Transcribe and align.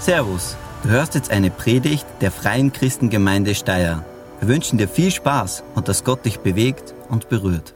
Servus, 0.00 0.56
du 0.82 0.88
hörst 0.88 1.14
jetzt 1.14 1.30
eine 1.30 1.50
Predigt 1.50 2.06
der 2.22 2.30
Freien 2.30 2.72
Christengemeinde 2.72 3.54
Steyr. 3.54 4.02
Wir 4.38 4.48
wünschen 4.48 4.78
dir 4.78 4.88
viel 4.88 5.10
Spaß 5.10 5.62
und 5.74 5.88
dass 5.88 6.04
Gott 6.04 6.24
dich 6.24 6.40
bewegt 6.40 6.94
und 7.10 7.28
berührt. 7.28 7.74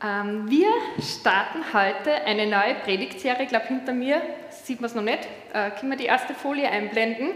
Ähm, 0.00 0.48
wir 0.48 0.68
starten 1.02 1.64
heute 1.72 2.14
eine 2.24 2.46
neue 2.46 2.76
Predigtserie. 2.84 3.42
Ich 3.42 3.48
glaube, 3.48 3.66
hinter 3.66 3.92
mir 3.92 4.22
sieht 4.50 4.80
man 4.80 4.88
es 4.88 4.94
noch 4.94 5.02
nicht. 5.02 5.26
Äh, 5.52 5.72
können 5.72 5.90
wir 5.90 5.98
die 5.98 6.06
erste 6.06 6.32
Folie 6.32 6.70
einblenden? 6.70 7.30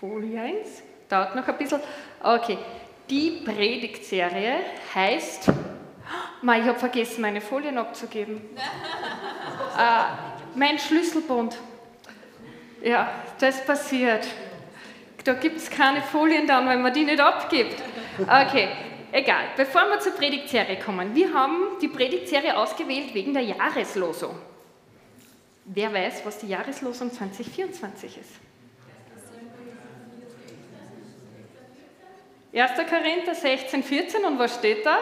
Folie 0.00 0.40
1. 0.40 0.82
Dauert 1.08 1.36
noch 1.36 1.46
ein 1.46 1.56
bisschen. 1.56 1.78
Okay. 2.20 2.58
Die 3.08 3.42
Predigtserie 3.44 4.56
heißt. 4.92 5.52
Oh, 6.40 6.52
ich 6.52 6.62
habe 6.62 6.78
vergessen, 6.78 7.20
meine 7.20 7.40
Folien 7.40 7.78
abzugeben. 7.78 8.40
äh, 9.78 10.58
mein 10.58 10.78
Schlüsselbund. 10.78 11.56
Ja, 12.82 13.10
das 13.38 13.64
passiert. 13.64 14.26
Da 15.24 15.34
gibt 15.34 15.56
es 15.56 15.70
keine 15.70 16.02
Folien 16.02 16.46
dann, 16.46 16.68
wenn 16.68 16.82
man 16.82 16.92
die 16.92 17.04
nicht 17.04 17.20
abgibt. 17.20 17.82
Okay, 18.18 18.68
egal. 19.12 19.44
Bevor 19.56 19.82
wir 19.88 20.00
zur 20.00 20.12
Predigtserie 20.12 20.78
kommen. 20.78 21.14
Wir 21.14 21.32
haben 21.32 21.78
die 21.80 21.88
Predigtserie 21.88 22.56
ausgewählt 22.56 23.14
wegen 23.14 23.34
der 23.34 23.42
Jahreslosung. 23.42 24.36
Wer 25.64 25.92
weiß, 25.92 26.24
was 26.24 26.38
die 26.38 26.48
Jahreslosung 26.48 27.12
2024 27.12 28.18
ist? 28.18 28.30
1. 32.54 32.70
Korinther 32.88 33.34
16, 33.34 33.82
14 33.82 34.24
und 34.24 34.38
was 34.38 34.54
steht 34.54 34.84
da? 34.86 34.98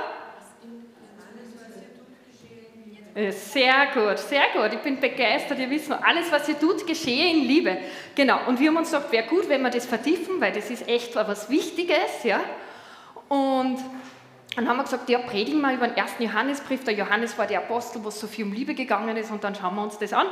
Sehr 3.17 3.87
gut, 3.95 4.19
sehr 4.19 4.43
gut. 4.53 4.75
Ich 4.75 4.81
bin 4.81 5.01
begeistert. 5.01 5.59
Ihr 5.59 5.71
wisst 5.71 5.91
alles, 5.91 6.31
was 6.31 6.47
ihr 6.51 6.61
tut, 6.61 6.87
geschehe 6.87 7.31
in 7.31 7.49
Liebe. 7.49 7.79
Genau. 8.15 8.41
Und 8.47 8.61
wir 8.61 8.69
haben 8.69 8.77
uns 8.77 8.91
gedacht, 8.91 9.11
wäre 9.11 9.27
gut, 9.27 9.49
wenn 9.49 9.63
wir 9.63 9.71
das 9.71 9.87
vertiefen, 9.87 10.39
weil 10.39 10.53
das 10.53 10.69
ist 10.69 10.87
echt 10.87 11.17
was 11.17 11.49
Wichtiges. 11.49 12.25
Ja? 12.25 12.41
Und 13.31 13.79
dann 14.55 14.69
haben 14.69 14.77
wir 14.77 14.83
gesagt, 14.83 15.09
ja, 15.09 15.19
predigen 15.21 15.63
wir 15.63 15.73
über 15.73 15.89
den 15.89 15.97
ersten 15.97 16.25
Johannesbrief. 16.25 16.85
Der 16.85 16.93
Johannes 16.93 17.39
war 17.39 17.47
der 17.47 17.61
Apostel, 17.61 18.05
wo 18.05 18.09
es 18.09 18.21
so 18.21 18.27
viel 18.27 18.45
um 18.45 18.53
Liebe 18.53 18.75
gegangen 18.75 19.17
ist. 19.17 19.31
Und 19.31 19.43
dann 19.45 19.55
schauen 19.55 19.77
wir 19.77 19.83
uns 19.83 19.97
das 19.97 20.13
an. 20.13 20.27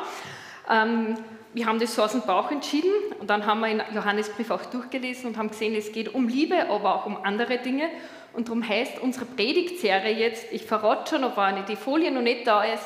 Ähm, 0.69 1.16
wir 1.54 1.64
haben 1.64 1.78
das 1.78 1.94
so 1.94 2.02
aus 2.02 2.12
dem 2.12 2.20
Bauch 2.20 2.50
entschieden. 2.50 2.92
Und 3.19 3.30
dann 3.30 3.46
haben 3.46 3.60
wir 3.60 3.69
den 3.69 3.82
Johannesbrief 3.94 4.50
auch 4.50 4.66
durchgelesen 4.66 5.30
und 5.30 5.38
haben 5.38 5.48
gesehen, 5.48 5.74
es 5.74 5.91
geht 5.91 6.12
um 6.12 6.28
Liebe, 6.28 6.69
aber 6.69 6.96
auch 6.96 7.06
um 7.06 7.16
andere 7.24 7.56
Dinge. 7.56 7.88
Und 8.34 8.48
darum 8.48 8.66
heißt 8.66 8.98
unsere 9.00 9.27
Predigtserie 9.27 10.12
jetzt, 10.12 10.52
ich 10.52 10.64
verrate 10.64 11.10
schon, 11.10 11.24
ob 11.24 11.38
eine 11.38 11.62
die 11.62 11.77
Folie 11.77 12.10
noch 12.10 12.22
nicht 12.22 12.46
da 12.46 12.64
ist, 12.64 12.84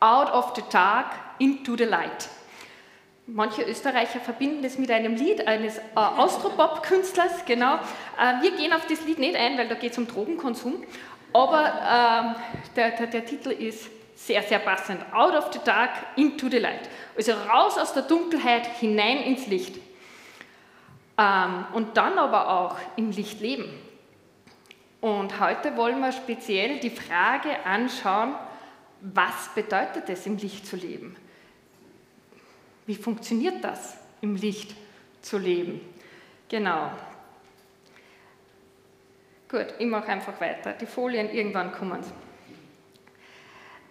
Out 0.00 0.32
of 0.32 0.52
the 0.54 0.62
Dark 0.70 1.06
into 1.38 1.76
the 1.76 1.84
Light. 1.84 2.28
Manche 3.26 3.62
Österreicher 3.62 4.20
verbinden 4.20 4.62
das 4.62 4.76
mit 4.76 4.90
einem 4.90 5.16
Lied 5.16 5.48
eines 5.48 5.78
äh, 5.78 5.82
Austropop-Künstlers, 5.94 7.46
genau. 7.46 7.76
Äh, 8.20 8.42
wir 8.42 8.50
gehen 8.54 8.72
auf 8.72 8.86
das 8.86 9.04
Lied 9.06 9.18
nicht 9.18 9.34
ein, 9.34 9.56
weil 9.56 9.66
da 9.66 9.74
geht 9.74 9.92
es 9.92 9.98
um 9.98 10.06
Drogenkonsum, 10.06 10.84
aber 11.32 11.64
äh, 11.64 12.74
der, 12.76 12.90
der, 12.90 13.06
der 13.06 13.24
Titel 13.24 13.48
ist 13.50 13.88
sehr, 14.14 14.42
sehr 14.42 14.58
passend. 14.58 15.00
Out 15.12 15.34
of 15.34 15.52
the 15.52 15.58
Dark 15.64 15.90
into 16.16 16.48
the 16.48 16.58
Light. 16.58 16.88
Also 17.16 17.32
raus 17.32 17.78
aus 17.78 17.94
der 17.94 18.02
Dunkelheit, 18.02 18.66
hinein 18.78 19.22
ins 19.22 19.46
Licht. 19.46 19.76
Ähm, 21.16 21.64
und 21.72 21.96
dann 21.96 22.18
aber 22.18 22.50
auch 22.50 22.76
im 22.96 23.10
Licht 23.10 23.40
leben. 23.40 23.64
Und 25.04 25.38
heute 25.38 25.76
wollen 25.76 26.00
wir 26.00 26.12
speziell 26.12 26.78
die 26.78 26.88
Frage 26.88 27.66
anschauen, 27.66 28.36
was 29.02 29.50
bedeutet 29.54 30.08
es, 30.08 30.24
im 30.24 30.38
Licht 30.38 30.66
zu 30.66 30.76
leben? 30.76 31.14
Wie 32.86 32.94
funktioniert 32.94 33.62
das, 33.62 33.98
im 34.22 34.34
Licht 34.34 34.74
zu 35.20 35.36
leben? 35.36 35.82
Genau. 36.48 36.90
Gut, 39.50 39.74
ich 39.78 39.86
mache 39.86 40.06
einfach 40.06 40.40
weiter. 40.40 40.72
Die 40.72 40.86
Folien 40.86 41.28
irgendwann 41.28 41.72
kommen. 41.72 42.00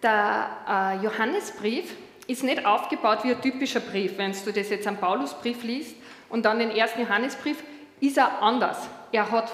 Der 0.02 0.50
äh, 0.68 1.04
Johannesbrief 1.04 1.96
ist 2.26 2.42
nicht 2.42 2.66
aufgebaut 2.66 3.20
wie 3.24 3.36
ein 3.36 3.42
typischer 3.44 3.82
Brief. 3.82 4.18
Wenn 4.18 4.32
du 4.32 4.52
das 4.52 4.72
jetzt 4.72 4.88
am 4.88 4.98
Paulusbrief 4.98 5.62
liest 5.62 5.96
und 6.30 6.44
dann 6.44 6.58
den 6.58 6.72
ersten 6.72 7.02
Johannesbrief, 7.02 7.64
ist 8.00 8.18
er 8.18 8.42
anders. 8.42 8.90
Er 9.12 9.30
hat 9.30 9.52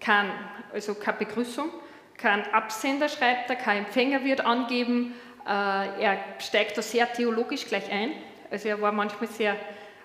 kein, 0.00 0.30
also 0.72 0.94
keine 0.94 1.18
Begrüßung, 1.18 1.70
kein 2.16 2.46
Absender 2.52 3.08
schreibt 3.08 3.50
er, 3.50 3.56
kein 3.56 3.84
Empfänger 3.84 4.24
wird 4.24 4.40
angeben, 4.40 5.14
äh, 5.46 6.02
er 6.02 6.18
steigt 6.38 6.76
da 6.76 6.82
sehr 6.82 7.10
theologisch 7.12 7.66
gleich 7.66 7.90
ein. 7.90 8.12
Also 8.50 8.68
er 8.68 8.80
war 8.80 8.92
manchmal 8.92 9.28
sehr 9.28 9.56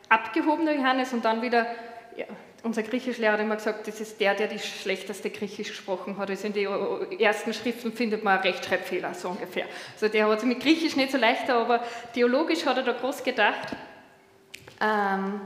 abgehobener 0.08 0.74
Johannes 0.74 1.14
und 1.14 1.26
dann 1.26 1.42
wieder, 1.42 1.68
ja, 2.16 2.26
unser 2.64 2.84
Griechischlehrer 2.84 3.34
hat 3.34 3.42
immer 3.42 3.58
gesagt, 3.58 3.88
das 3.88 4.02
ist 4.02 4.20
der, 4.20 4.34
der 4.34 4.48
die 4.48 4.60
schlechteste 4.60 5.30
Griechisch 5.30 5.68
gesprochen 5.68 6.18
hat. 6.18 6.30
Also 6.30 6.48
in 6.48 6.54
den 6.54 7.20
ersten 7.20 7.54
Schriften 7.54 7.92
findet 7.92 8.24
man 8.24 8.40
Rechtschreibfehler, 8.40 9.14
so 9.14 9.30
ungefähr. 9.30 9.66
Also 9.94 10.08
der 10.08 10.28
hat 10.28 10.40
sich 10.40 10.50
mit 10.50 10.62
Griechisch 10.62 10.96
nicht 10.96 11.12
so 11.12 11.18
leichter, 11.18 11.56
aber 11.56 11.84
theologisch 12.14 12.66
hat 12.66 12.78
er 12.78 12.84
da 12.84 12.94
groß 12.94 13.24
gedacht. 13.24 13.76
Ähm, 14.82 15.42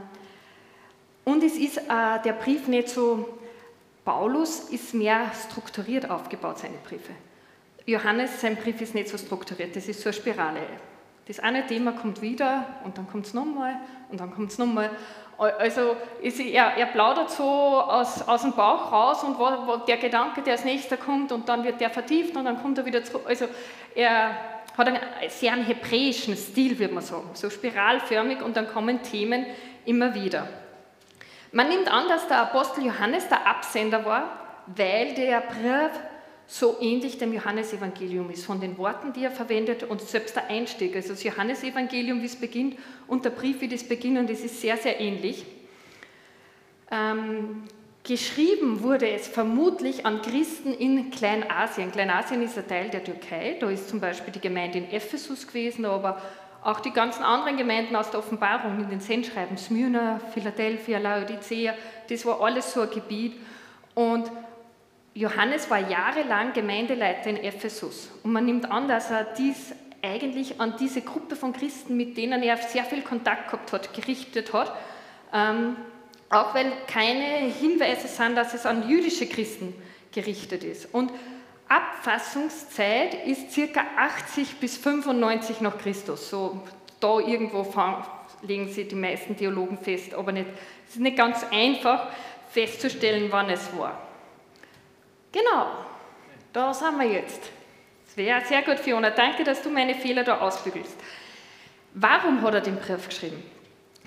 und 1.24 1.42
es 1.42 1.56
ist 1.56 1.78
äh, 1.78 2.22
der 2.24 2.32
Brief 2.32 2.68
nicht 2.68 2.88
so 2.88 3.39
Paulus 4.04 4.70
ist 4.70 4.94
mehr 4.94 5.30
strukturiert 5.34 6.10
aufgebaut, 6.10 6.58
seine 6.58 6.76
Briefe. 6.78 7.12
Johannes, 7.86 8.40
sein 8.40 8.56
Brief 8.56 8.80
ist 8.80 8.94
nicht 8.94 9.08
so 9.08 9.18
strukturiert, 9.18 9.74
das 9.74 9.88
ist 9.88 10.00
so 10.00 10.08
eine 10.08 10.14
Spirale. 10.14 10.60
Das 11.26 11.38
eine 11.38 11.66
Thema 11.66 11.92
kommt 11.92 12.22
wieder 12.22 12.66
und 12.84 12.98
dann 12.98 13.08
kommt 13.08 13.26
es 13.26 13.34
nochmal 13.34 13.76
und 14.10 14.20
dann 14.20 14.32
kommt 14.32 14.50
es 14.50 14.58
nochmal. 14.58 14.90
Also 15.38 15.96
ist, 16.20 16.38
er, 16.40 16.76
er, 16.76 16.86
plaudert 16.86 17.30
so 17.30 17.44
aus, 17.44 18.26
aus 18.28 18.42
dem 18.42 18.52
Bauch 18.52 18.92
raus 18.92 19.24
und 19.24 19.38
wo, 19.38 19.44
wo 19.44 19.76
der 19.76 19.96
Gedanke, 19.96 20.42
der 20.42 20.54
als 20.54 20.64
nächster 20.64 20.96
kommt 20.96 21.32
und 21.32 21.48
dann 21.48 21.64
wird 21.64 21.80
der 21.80 21.88
vertieft 21.88 22.36
und 22.36 22.44
dann 22.44 22.60
kommt 22.60 22.78
er 22.78 22.84
wieder 22.84 23.02
zurück. 23.04 23.24
Also 23.26 23.46
er 23.94 24.34
hat 24.76 24.88
einen 24.88 25.00
sehr 25.28 25.52
einen 25.52 25.64
hebräischen 25.64 26.36
Stil, 26.36 26.78
würde 26.78 26.94
man 26.94 27.02
sagen, 27.02 27.30
so 27.34 27.48
spiralförmig 27.48 28.42
und 28.42 28.56
dann 28.56 28.68
kommen 28.68 29.02
Themen 29.02 29.46
immer 29.86 30.14
wieder. 30.14 30.48
Man 31.52 31.68
nimmt 31.68 31.90
an, 31.92 32.08
dass 32.08 32.28
der 32.28 32.42
Apostel 32.42 32.86
Johannes 32.86 33.28
der 33.28 33.46
Absender 33.46 34.04
war, 34.04 34.62
weil 34.66 35.14
der 35.14 35.40
Brief 35.40 35.90
so 36.46 36.78
ähnlich 36.80 37.18
dem 37.18 37.32
Johannesevangelium 37.32 38.28
ist, 38.30 38.44
von 38.44 38.60
den 38.60 38.76
Worten, 38.76 39.12
die 39.12 39.22
er 39.22 39.30
verwendet 39.30 39.84
und 39.84 40.00
selbst 40.00 40.34
der 40.34 40.48
Einstieg, 40.48 40.96
also 40.96 41.10
das 41.10 41.22
Johannesevangelium, 41.22 42.20
wie 42.22 42.26
es 42.26 42.34
beginnt 42.34 42.76
und 43.06 43.24
der 43.24 43.30
Brief, 43.30 43.60
wie 43.60 43.68
das 43.68 43.84
beginnt, 43.84 44.28
das 44.28 44.40
ist 44.40 44.60
sehr, 44.60 44.76
sehr 44.76 45.00
ähnlich. 45.00 45.44
Ähm, 46.90 47.64
geschrieben 48.02 48.82
wurde 48.82 49.08
es 49.08 49.28
vermutlich 49.28 50.06
an 50.06 50.22
Christen 50.22 50.74
in 50.74 51.12
Kleinasien. 51.12 51.92
Kleinasien 51.92 52.42
ist 52.42 52.58
ein 52.58 52.66
Teil 52.66 52.90
der 52.90 53.04
Türkei, 53.04 53.56
da 53.60 53.70
ist 53.70 53.88
zum 53.88 54.00
Beispiel 54.00 54.32
die 54.32 54.40
Gemeinde 54.40 54.78
in 54.78 54.90
Ephesus 54.90 55.46
gewesen, 55.46 55.84
aber 55.84 56.20
auch 56.62 56.80
die 56.80 56.92
ganzen 56.92 57.22
anderen 57.22 57.56
Gemeinden 57.56 57.96
aus 57.96 58.10
der 58.10 58.20
Offenbarung 58.20 58.80
in 58.80 58.90
den 58.90 59.00
Sendschreiben, 59.00 59.56
Smyrna, 59.56 60.20
Philadelphia, 60.34 60.98
Laodicea, 60.98 61.74
das 62.08 62.26
war 62.26 62.40
alles 62.40 62.72
so 62.72 62.82
ein 62.82 62.90
Gebiet. 62.90 63.34
Und 63.94 64.30
Johannes 65.14 65.70
war 65.70 65.78
jahrelang 65.78 66.52
Gemeindeleiter 66.52 67.30
in 67.30 67.36
Ephesus. 67.38 68.10
Und 68.22 68.32
man 68.32 68.44
nimmt 68.44 68.70
an, 68.70 68.88
dass 68.88 69.10
er 69.10 69.24
dies 69.24 69.72
eigentlich 70.02 70.60
an 70.60 70.74
diese 70.78 71.02
Gruppe 71.02 71.36
von 71.36 71.52
Christen, 71.52 71.96
mit 71.96 72.16
denen 72.16 72.42
er 72.42 72.56
sehr 72.56 72.84
viel 72.84 73.02
Kontakt 73.02 73.50
gehabt 73.50 73.72
hat, 73.72 73.94
gerichtet 73.94 74.52
hat. 74.52 74.72
Ähm, 75.32 75.76
auch 76.28 76.54
weil 76.54 76.72
keine 76.86 77.50
Hinweise 77.52 78.06
sind, 78.06 78.36
dass 78.36 78.54
es 78.54 78.66
an 78.66 78.88
jüdische 78.88 79.26
Christen 79.26 79.74
gerichtet 80.12 80.62
ist. 80.62 80.94
Und 80.94 81.10
Abfassungszeit 81.70 83.14
ist 83.26 83.52
circa 83.52 83.82
80 83.96 84.56
bis 84.56 84.76
95 84.76 85.60
nach 85.60 85.78
Christus. 85.78 86.28
So 86.28 86.62
da 86.98 87.20
irgendwo 87.20 87.64
legen 88.42 88.68
sie 88.68 88.88
die 88.88 88.96
meisten 88.96 89.36
Theologen 89.36 89.78
fest, 89.78 90.12
aber 90.14 90.32
nicht, 90.32 90.48
es 90.88 90.96
ist 90.96 91.00
nicht 91.00 91.16
ganz 91.16 91.46
einfach 91.52 92.08
festzustellen, 92.50 93.28
wann 93.30 93.50
es 93.50 93.68
war. 93.78 94.00
Genau, 95.30 95.66
da 96.52 96.74
sind 96.74 96.98
wir 96.98 97.06
jetzt. 97.06 97.40
Das 98.04 98.16
wäre 98.16 98.40
sehr 98.44 98.62
gut, 98.62 98.80
Fiona. 98.80 99.10
Danke, 99.10 99.44
dass 99.44 99.62
du 99.62 99.70
meine 99.70 99.94
Fehler 99.94 100.24
da 100.24 100.40
ausbügelst. 100.40 100.96
Warum 101.94 102.42
hat 102.42 102.54
er 102.54 102.60
den 102.62 102.76
Brief 102.76 103.08
geschrieben? 103.08 103.40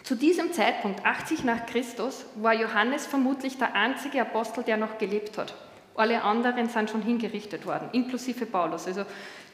Zu 0.04 0.16
diesem 0.16 0.52
Zeitpunkt, 0.52 1.06
80 1.06 1.46
nach 1.46 1.66
Christus, 1.66 2.26
war 2.36 2.54
Johannes 2.54 3.08
vermutlich 3.08 3.58
der 3.58 3.74
einzige 3.74 4.20
Apostel, 4.20 4.66
der 4.66 4.76
noch 4.76 4.98
gelebt 4.98 5.38
hat. 5.38 5.54
Alle 5.96 6.24
anderen 6.24 6.70
sind 6.70 6.90
schon 6.90 7.04
hingerichtet 7.04 7.66
worden, 7.66 7.90
inklusive 7.92 8.46
Paulus. 8.46 8.88
Also 8.88 9.06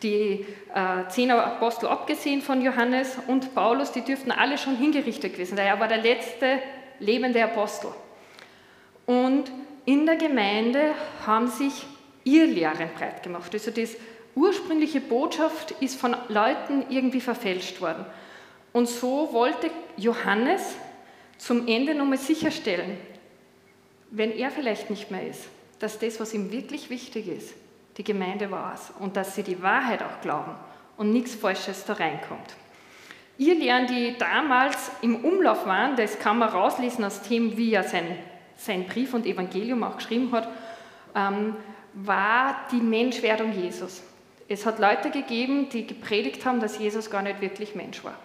die 0.01 0.45
äh, 0.73 1.07
zehn 1.09 1.31
Apostel 1.31 1.87
abgesehen 1.87 2.41
von 2.41 2.61
Johannes 2.61 3.17
und 3.27 3.53
Paulus, 3.53 3.91
die 3.91 4.01
dürften 4.01 4.31
alle 4.31 4.57
schon 4.57 4.77
hingerichtet 4.77 5.33
gewesen 5.33 5.57
sein. 5.57 5.67
Er 5.67 5.79
war 5.79 5.87
der 5.87 5.97
letzte 5.97 6.59
lebende 6.99 7.43
Apostel. 7.43 7.89
Und 9.05 9.51
in 9.85 10.05
der 10.05 10.15
Gemeinde 10.15 10.91
haben 11.25 11.47
sich 11.47 11.85
Irrlehren 12.23 12.89
breit 12.97 13.23
gemacht. 13.23 13.53
Also 13.53 13.71
das 13.71 13.95
ursprüngliche 14.35 15.01
Botschaft 15.01 15.71
ist 15.79 15.99
von 15.99 16.15
Leuten 16.27 16.85
irgendwie 16.89 17.21
verfälscht 17.21 17.81
worden. 17.81 18.05
Und 18.71 18.87
so 18.87 19.33
wollte 19.33 19.71
Johannes 19.97 20.75
zum 21.37 21.67
Ende 21.67 21.95
nochmal 21.95 22.17
sicherstellen, 22.17 22.97
wenn 24.11 24.31
er 24.31 24.51
vielleicht 24.51 24.89
nicht 24.89 25.11
mehr 25.11 25.27
ist, 25.27 25.45
dass 25.79 25.99
das, 25.99 26.19
was 26.19 26.33
ihm 26.33 26.51
wirklich 26.51 26.89
wichtig 26.89 27.27
ist, 27.27 27.53
die 27.97 28.03
Gemeinde 28.03 28.51
war 28.51 28.73
es 28.73 28.91
und 28.99 29.15
dass 29.15 29.35
sie 29.35 29.43
die 29.43 29.61
Wahrheit 29.61 30.01
auch 30.01 30.21
glauben 30.21 30.51
und 30.97 31.11
nichts 31.11 31.35
Falsches 31.35 31.85
da 31.85 31.93
reinkommt. 31.93 32.55
Ihr 33.37 33.55
Lehren, 33.55 33.87
die 33.87 34.17
damals 34.17 34.91
im 35.01 35.23
Umlauf 35.23 35.65
waren, 35.65 35.95
das 35.95 36.19
kann 36.19 36.39
man 36.39 36.49
rauslesen 36.49 37.05
aus 37.05 37.21
dem, 37.21 37.55
wie 37.55 37.73
er 37.73 37.83
sein, 37.83 38.17
sein 38.57 38.85
Brief 38.85 39.13
und 39.13 39.25
Evangelium 39.25 39.83
auch 39.83 39.95
geschrieben 39.95 40.31
hat, 40.33 40.49
ähm, 41.15 41.55
war 41.93 42.67
die 42.71 42.81
Menschwerdung 42.81 43.53
Jesus. 43.53 44.03
Es 44.49 44.65
hat 44.65 44.79
Leute 44.79 45.09
gegeben, 45.09 45.69
die 45.69 45.87
gepredigt 45.87 46.45
haben, 46.45 46.59
dass 46.59 46.79
Jesus 46.79 47.09
gar 47.09 47.21
nicht 47.21 47.39
wirklich 47.39 47.75
Mensch 47.75 48.03
war. 48.03 48.15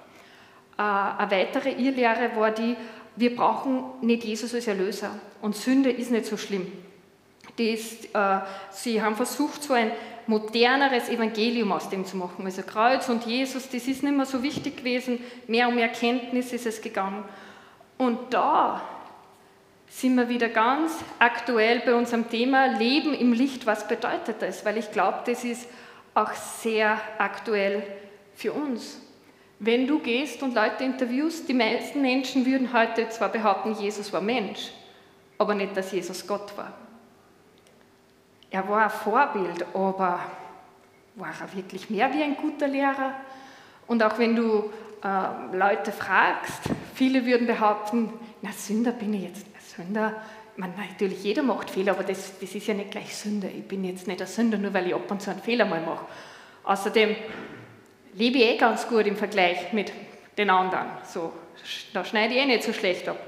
Äh, 0.76 1.22
eine 1.22 1.30
weitere 1.30 1.70
Irrlehre 1.70 2.34
war 2.34 2.50
die, 2.50 2.76
wir 3.16 3.36
brauchen 3.36 3.84
nicht 4.00 4.24
Jesus 4.24 4.54
als 4.54 4.66
Erlöser 4.66 5.10
und 5.40 5.54
Sünde 5.54 5.90
ist 5.90 6.10
nicht 6.10 6.26
so 6.26 6.36
schlimm. 6.36 6.72
Das, 7.56 8.04
äh, 8.12 8.44
sie 8.70 9.00
haben 9.00 9.16
versucht, 9.16 9.62
so 9.62 9.74
ein 9.74 9.92
moderneres 10.26 11.08
Evangelium 11.08 11.72
aus 11.72 11.88
dem 11.88 12.04
zu 12.04 12.16
machen. 12.16 12.44
Also 12.44 12.62
Kreuz 12.62 13.08
und 13.08 13.26
Jesus, 13.26 13.68
das 13.68 13.86
ist 13.86 14.02
nicht 14.02 14.16
mehr 14.16 14.26
so 14.26 14.42
wichtig 14.42 14.78
gewesen, 14.78 15.20
mehr 15.46 15.68
um 15.68 15.78
Erkenntnis 15.78 16.52
ist 16.52 16.66
es 16.66 16.80
gegangen. 16.80 17.24
Und 17.98 18.32
da 18.32 18.82
sind 19.88 20.16
wir 20.16 20.28
wieder 20.28 20.48
ganz 20.48 20.92
aktuell 21.18 21.80
bei 21.80 21.94
unserem 21.94 22.28
Thema 22.28 22.66
Leben 22.78 23.14
im 23.14 23.32
Licht. 23.32 23.66
Was 23.66 23.86
bedeutet 23.86 24.36
das? 24.40 24.64
Weil 24.64 24.78
ich 24.78 24.90
glaube, 24.90 25.20
das 25.26 25.44
ist 25.44 25.68
auch 26.14 26.32
sehr 26.32 27.00
aktuell 27.18 27.82
für 28.34 28.52
uns. 28.52 29.00
Wenn 29.60 29.86
du 29.86 30.00
gehst 30.00 30.42
und 30.42 30.54
Leute 30.54 30.84
interviewst, 30.84 31.48
die 31.48 31.54
meisten 31.54 32.02
Menschen 32.02 32.44
würden 32.44 32.72
heute 32.72 33.08
zwar 33.08 33.28
behaupten, 33.28 33.76
Jesus 33.80 34.12
war 34.12 34.20
Mensch, 34.20 34.72
aber 35.38 35.54
nicht, 35.54 35.76
dass 35.76 35.92
Jesus 35.92 36.26
Gott 36.26 36.56
war. 36.56 36.72
Er 38.54 38.68
war 38.68 38.84
ein 38.84 38.90
Vorbild, 38.90 39.66
aber 39.74 40.20
war 41.16 41.34
er 41.40 41.56
wirklich 41.56 41.90
mehr 41.90 42.14
wie 42.14 42.22
ein 42.22 42.36
guter 42.36 42.68
Lehrer? 42.68 43.12
Und 43.88 44.00
auch 44.00 44.16
wenn 44.16 44.36
du 44.36 44.70
äh, 45.02 45.56
Leute 45.56 45.90
fragst, 45.90 46.60
viele 46.94 47.26
würden 47.26 47.48
behaupten, 47.48 48.12
na 48.42 48.52
Sünder 48.52 48.92
bin 48.92 49.12
ich 49.12 49.22
jetzt, 49.24 49.46
Sünder, 49.74 50.22
man, 50.54 50.72
natürlich 50.76 51.24
jeder 51.24 51.42
macht 51.42 51.68
Fehler, 51.68 51.94
aber 51.94 52.04
das, 52.04 52.38
das 52.38 52.54
ist 52.54 52.68
ja 52.68 52.74
nicht 52.74 52.92
gleich 52.92 53.16
Sünde. 53.16 53.48
Ich 53.48 53.64
bin 53.64 53.82
jetzt 53.82 54.06
nicht 54.06 54.20
ein 54.20 54.28
Sünder, 54.28 54.56
nur 54.56 54.72
weil 54.72 54.86
ich 54.86 54.94
ab 54.94 55.10
und 55.10 55.20
zu 55.20 55.32
einen 55.32 55.42
Fehler 55.42 55.64
mal 55.64 55.80
mache. 55.80 56.06
Außerdem 56.62 57.16
lebe 58.14 58.38
ich 58.38 58.44
eh 58.44 58.56
ganz 58.56 58.86
gut 58.86 59.08
im 59.08 59.16
Vergleich 59.16 59.72
mit 59.72 59.92
den 60.38 60.48
anderen. 60.50 60.86
So, 61.02 61.32
da 61.92 62.04
schneide 62.04 62.34
ich 62.34 62.40
eh 62.40 62.46
nicht 62.46 62.62
so 62.62 62.72
schlecht 62.72 63.08
ab. 63.08 63.18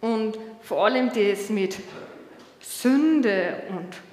Und 0.00 0.38
vor 0.62 0.86
allem 0.86 1.10
das 1.12 1.50
mit 1.50 1.76
Sünde 2.66 3.62
und 3.68 4.05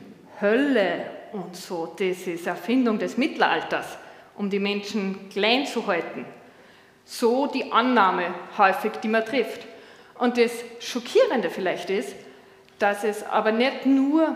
Hölle 0.44 1.06
und 1.32 1.56
so, 1.56 1.96
das 1.98 2.28
ist 2.28 2.46
Erfindung 2.46 3.00
des 3.00 3.18
Mittelalters, 3.18 3.98
um 4.38 4.50
die 4.50 4.60
Menschen 4.60 5.30
klein 5.30 5.66
zu 5.66 5.88
halten. 5.88 6.26
So 7.06 7.48
die 7.48 7.72
Annahme 7.72 8.36
häufig, 8.58 8.92
die 9.02 9.08
man 9.08 9.26
trifft. 9.26 9.62
Und 10.20 10.38
das 10.38 10.52
Schockierende 10.80 11.50
vielleicht 11.50 11.90
ist, 11.90 12.14
dass 12.78 13.06
es 13.06 13.24
aber 13.24 13.54
nicht 13.54 13.86
nur 13.86 14.36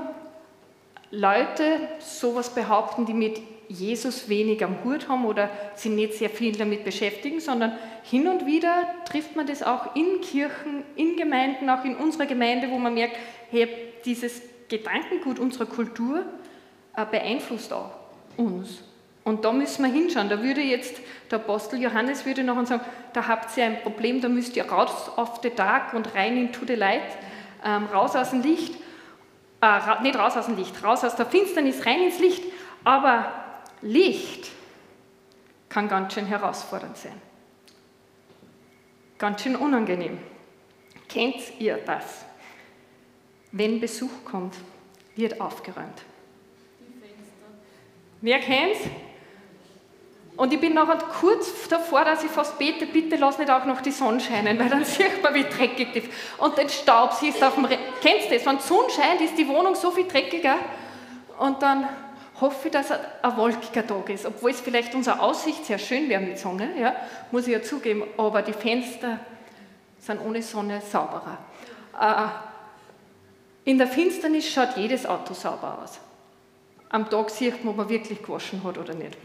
Leute 1.12 1.80
sowas 2.00 2.56
behaupten, 2.56 3.06
die 3.06 3.14
mit 3.14 3.42
Jesus 3.68 4.30
wenig 4.30 4.64
am 4.64 4.84
Hut 4.86 5.10
haben 5.10 5.26
oder 5.26 5.50
sich 5.76 5.92
nicht 5.92 6.14
sehr 6.14 6.30
viel 6.30 6.56
damit 6.56 6.86
beschäftigen, 6.86 7.42
sondern 7.42 7.78
hin 8.04 8.30
und 8.30 8.46
wieder 8.46 8.88
trifft 9.04 9.36
man 9.36 9.46
das 9.46 9.62
auch 9.62 9.94
in 9.94 10.22
Kirchen, 10.22 10.84
in 10.96 11.18
Gemeinden, 11.18 11.70
auch 11.70 11.84
in 11.84 11.98
unserer 11.98 12.28
Gemeinde, 12.28 12.72
wo 12.72 12.78
man 12.78 12.94
merkt, 12.94 13.18
hey, 13.52 13.68
dieses 14.06 14.42
Gedankengut 14.70 15.40
unserer 15.40 15.66
Kultur 15.66 16.26
äh, 16.96 17.06
beeinflusst 17.06 17.72
auch 17.72 17.92
uns. 18.38 18.84
Und 19.24 19.44
da 19.44 19.52
müssen 19.52 19.84
wir 19.84 19.92
hinschauen. 19.92 20.30
Da 20.30 20.42
würde 20.42 20.62
jetzt 20.62 21.02
der 21.30 21.40
Apostel 21.40 21.82
Johannes 21.82 22.26
würde 22.26 22.44
noch 22.44 22.66
sagen, 22.66 22.84
da 23.14 23.28
habt 23.28 23.56
ihr 23.58 23.66
ein 23.66 23.82
Problem, 23.82 24.22
da 24.22 24.30
müsst 24.30 24.56
ihr 24.56 24.66
raus 24.70 25.12
auf 25.16 25.42
the 25.44 25.50
dark 25.50 25.94
und 25.94 26.16
rein 26.16 26.38
into 26.38 26.62
the 26.66 26.76
light, 26.76 27.18
ähm, 27.66 27.86
raus 27.86 28.16
aus 28.16 28.30
dem 28.30 28.42
Licht, 28.42 28.76
äh, 29.60 29.66
ra 29.66 30.02
nicht 30.02 30.18
raus 30.18 30.38
aus 30.38 30.46
dem 30.46 30.56
Licht, 30.56 30.82
raus 30.84 31.04
aus 31.04 31.16
der 31.16 31.26
Finsternis, 31.26 31.86
rein 31.86 32.04
ins 32.04 32.20
Licht. 32.20 32.44
Aber 32.86 33.32
Licht 33.82 34.50
kann 35.68 35.90
ganz 35.90 36.14
schön 36.14 36.26
herausfordernd 36.26 36.96
sein. 36.96 37.22
Ganz 39.18 39.44
schön 39.44 39.56
unangenehm. 39.56 40.20
Kennt 41.10 41.60
ihr 41.60 41.78
das? 41.86 42.27
Wenn 43.52 43.80
Besuch 43.80 44.12
kommt, 44.26 44.56
wird 45.16 45.40
aufgeräumt. 45.40 46.02
Wer 48.22 48.40
kennt's? 48.40 48.80
Und 50.36 50.54
ich 50.54 50.60
bin 50.60 50.76
noch 50.76 50.88
kurz 51.20 51.68
davor, 51.68 52.06
dass 52.06 52.24
ich 52.24 52.30
fast 52.30 52.60
bete, 52.60 52.86
bitte 52.86 53.16
lass 53.16 53.40
nicht 53.40 53.50
auch 53.50 53.66
noch 53.66 53.82
die 53.82 53.92
Sonne 53.92 54.20
scheinen, 54.20 54.60
weil 54.60 54.70
dann 54.70 54.86
sieht 54.86 55.22
man, 55.24 55.34
wie 55.34 55.44
dreckig 55.44 55.94
die 55.94 56.04
Und 56.38 56.58
den 56.58 56.70
Staub 56.70 57.14
siehst 57.14 57.42
du 57.42 57.48
auf 57.48 57.56
dem... 57.56 57.66
Re 57.66 57.78
Kennst 58.02 58.30
du 58.30 58.36
das? 58.36 58.46
Wenn 58.46 58.58
die 58.58 58.64
Sonne 58.64 58.90
scheint, 58.92 59.22
ist 59.22 59.36
die 59.38 59.48
Wohnung 59.48 59.74
so 59.74 59.90
viel 59.90 60.08
dreckiger. 60.08 60.58
Und 61.40 61.62
dann 61.62 61.88
hoffe 62.40 62.68
ich, 62.68 62.72
dass 62.72 62.92
ein 62.92 63.38
wolkiger 63.38 63.86
Tag 63.86 64.10
ist, 64.10 64.26
obwohl 64.26 64.52
es 64.52 64.62
vielleicht 64.62 64.94
unsere 64.94 65.20
Aussicht 65.20 65.66
sehr 65.66 65.80
schön 65.80 66.08
wäre 66.08 66.22
mit 66.22 66.38
Sonne, 66.38 66.70
ja, 66.80 66.96
muss 67.32 67.48
ich 67.48 67.54
ja 67.54 67.62
zugeben, 67.62 68.04
aber 68.18 68.44
die 68.44 68.54
Fenster 68.54 69.20
sind 70.00 70.22
ohne 70.22 70.44
Sonne 70.44 70.82
sauberer. 70.82 71.40
Äh, 72.00 72.28
in 73.68 73.78
der 73.78 73.88
Finsternis 73.88 74.50
schaut 74.50 74.78
jedes 74.78 75.06
Auto 75.06 75.34
sauber 75.34 75.80
aus. 75.84 76.00
Am 76.88 77.10
Tag 77.10 77.30
sieht 77.30 77.66
man, 77.66 77.72
ob 77.72 77.78
man 77.78 77.90
wirklich 77.90 78.24
gewaschen 78.24 78.64
hat 78.64 78.78
oder 78.78 78.94
nicht. 78.94 79.18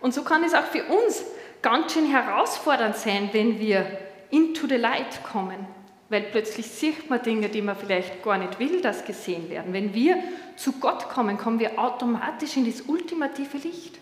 Und 0.00 0.12
so 0.12 0.22
kann 0.24 0.44
es 0.44 0.52
auch 0.52 0.64
für 0.64 0.84
uns 0.84 1.24
ganz 1.62 1.94
schön 1.94 2.04
herausfordernd 2.04 2.94
sein, 2.94 3.30
wenn 3.32 3.58
wir 3.58 3.86
into 4.30 4.66
the 4.66 4.76
light 4.76 5.24
kommen, 5.24 5.66
weil 6.10 6.20
plötzlich 6.24 6.66
sieht 6.66 7.08
man 7.08 7.22
Dinge, 7.22 7.48
die 7.48 7.62
man 7.62 7.76
vielleicht 7.76 8.22
gar 8.22 8.36
nicht 8.36 8.58
will, 8.58 8.82
dass 8.82 9.06
gesehen 9.06 9.48
werden. 9.48 9.72
Wenn 9.72 9.94
wir 9.94 10.22
zu 10.56 10.72
Gott 10.72 11.08
kommen, 11.08 11.38
kommen 11.38 11.58
wir 11.58 11.78
automatisch 11.78 12.58
in 12.58 12.66
das 12.66 12.82
ultimative 12.82 13.56
Licht. 13.56 13.98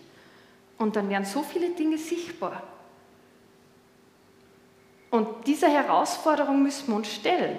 Und 0.77 0.97
dann 0.97 1.09
werden 1.09 1.23
so 1.23 1.43
viele 1.43 1.69
Dinge 1.69 1.97
sichtbar. 1.97 2.61
Und 5.11 5.47
dieser 5.47 5.69
Herausforderung 5.69 6.61
müssen 6.61 6.89
wir 6.89 6.97
uns 6.97 7.09
stellen. 7.09 7.57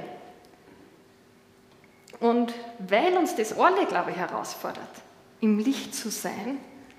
Und 2.24 2.54
weil 2.78 3.18
uns 3.18 3.36
das 3.36 3.52
alle, 3.52 3.84
glaube 3.84 4.12
ich, 4.12 4.16
herausfordert, 4.16 4.88
im 5.42 5.58
Licht 5.58 5.94
zu 5.94 6.08
sein, 6.08 6.56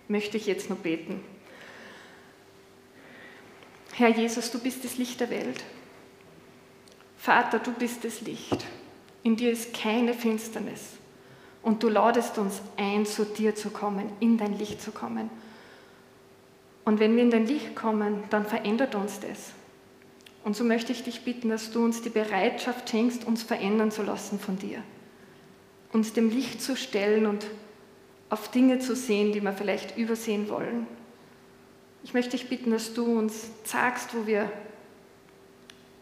möchte 0.08 0.38
ich 0.38 0.46
jetzt 0.46 0.70
noch 0.70 0.78
beten. 0.78 1.20
Herr 3.94 4.10
Jesus, 4.10 4.52
du 4.52 4.60
bist 4.60 4.84
das 4.86 5.00
Licht 5.00 5.20
der 5.20 5.32
Welt. 5.32 5.64
Vater, 7.18 7.58
du 7.58 7.72
bist 7.72 8.04
das 8.04 8.22
Licht. 8.22 8.68
In 9.24 9.36
dir 9.36 9.52
ist 9.52 9.74
keine 9.74 10.14
Finsternis. 10.14 10.92
Und 11.64 11.82
du 11.82 11.90
ladest 11.90 12.38
uns 12.38 12.62
ein, 12.78 13.08
zu 13.08 13.26
dir 13.26 13.56
zu 13.56 13.72
kommen, 13.72 14.12
in 14.20 14.38
dein 14.38 14.56
Licht 14.60 14.80
zu 14.80 14.92
kommen. 14.92 15.32
Und 16.84 17.00
wenn 17.00 17.16
wir 17.16 17.24
in 17.24 17.32
dein 17.32 17.48
Licht 17.48 17.76
kommen, 17.76 18.26
dann 18.30 18.46
verändert 18.46 18.94
uns 18.94 19.20
das. 19.22 19.54
Und 20.44 20.56
so 20.56 20.64
möchte 20.64 20.92
ich 20.92 21.02
dich 21.02 21.24
bitten, 21.26 21.50
dass 21.50 21.72
du 21.72 21.84
uns 21.84 22.04
die 22.04 22.12
Bereitschaft 22.12 22.88
schenkst, 22.88 23.26
uns 23.26 23.42
verändern 23.42 23.90
zu 23.90 24.04
lassen 24.04 24.40
von 24.40 24.60
dir 24.60 24.84
uns 25.96 26.12
dem 26.12 26.30
Licht 26.30 26.62
zu 26.62 26.76
stellen 26.76 27.26
und 27.26 27.48
auf 28.30 28.52
Dinge 28.52 28.80
zu 28.80 28.98
sehen, 28.98 29.32
die 29.32 29.42
wir 29.42 29.54
vielleicht 29.54 29.98
übersehen 29.98 30.50
wollen. 30.50 30.88
Ich 32.04 32.14
möchte 32.14 32.32
dich 32.32 32.50
bitten, 32.50 32.72
dass 32.72 32.94
du 32.94 33.18
uns 33.18 33.50
sagst, 33.64 34.14
wo 34.14 34.28
wir 34.28 34.52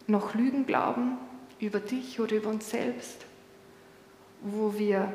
noch 0.07 0.33
Lügen 0.33 0.65
glauben 0.65 1.17
über 1.59 1.79
dich 1.79 2.19
oder 2.19 2.35
über 2.35 2.49
uns 2.49 2.71
selbst, 2.71 3.23
wo 4.41 4.73
wir 4.79 5.13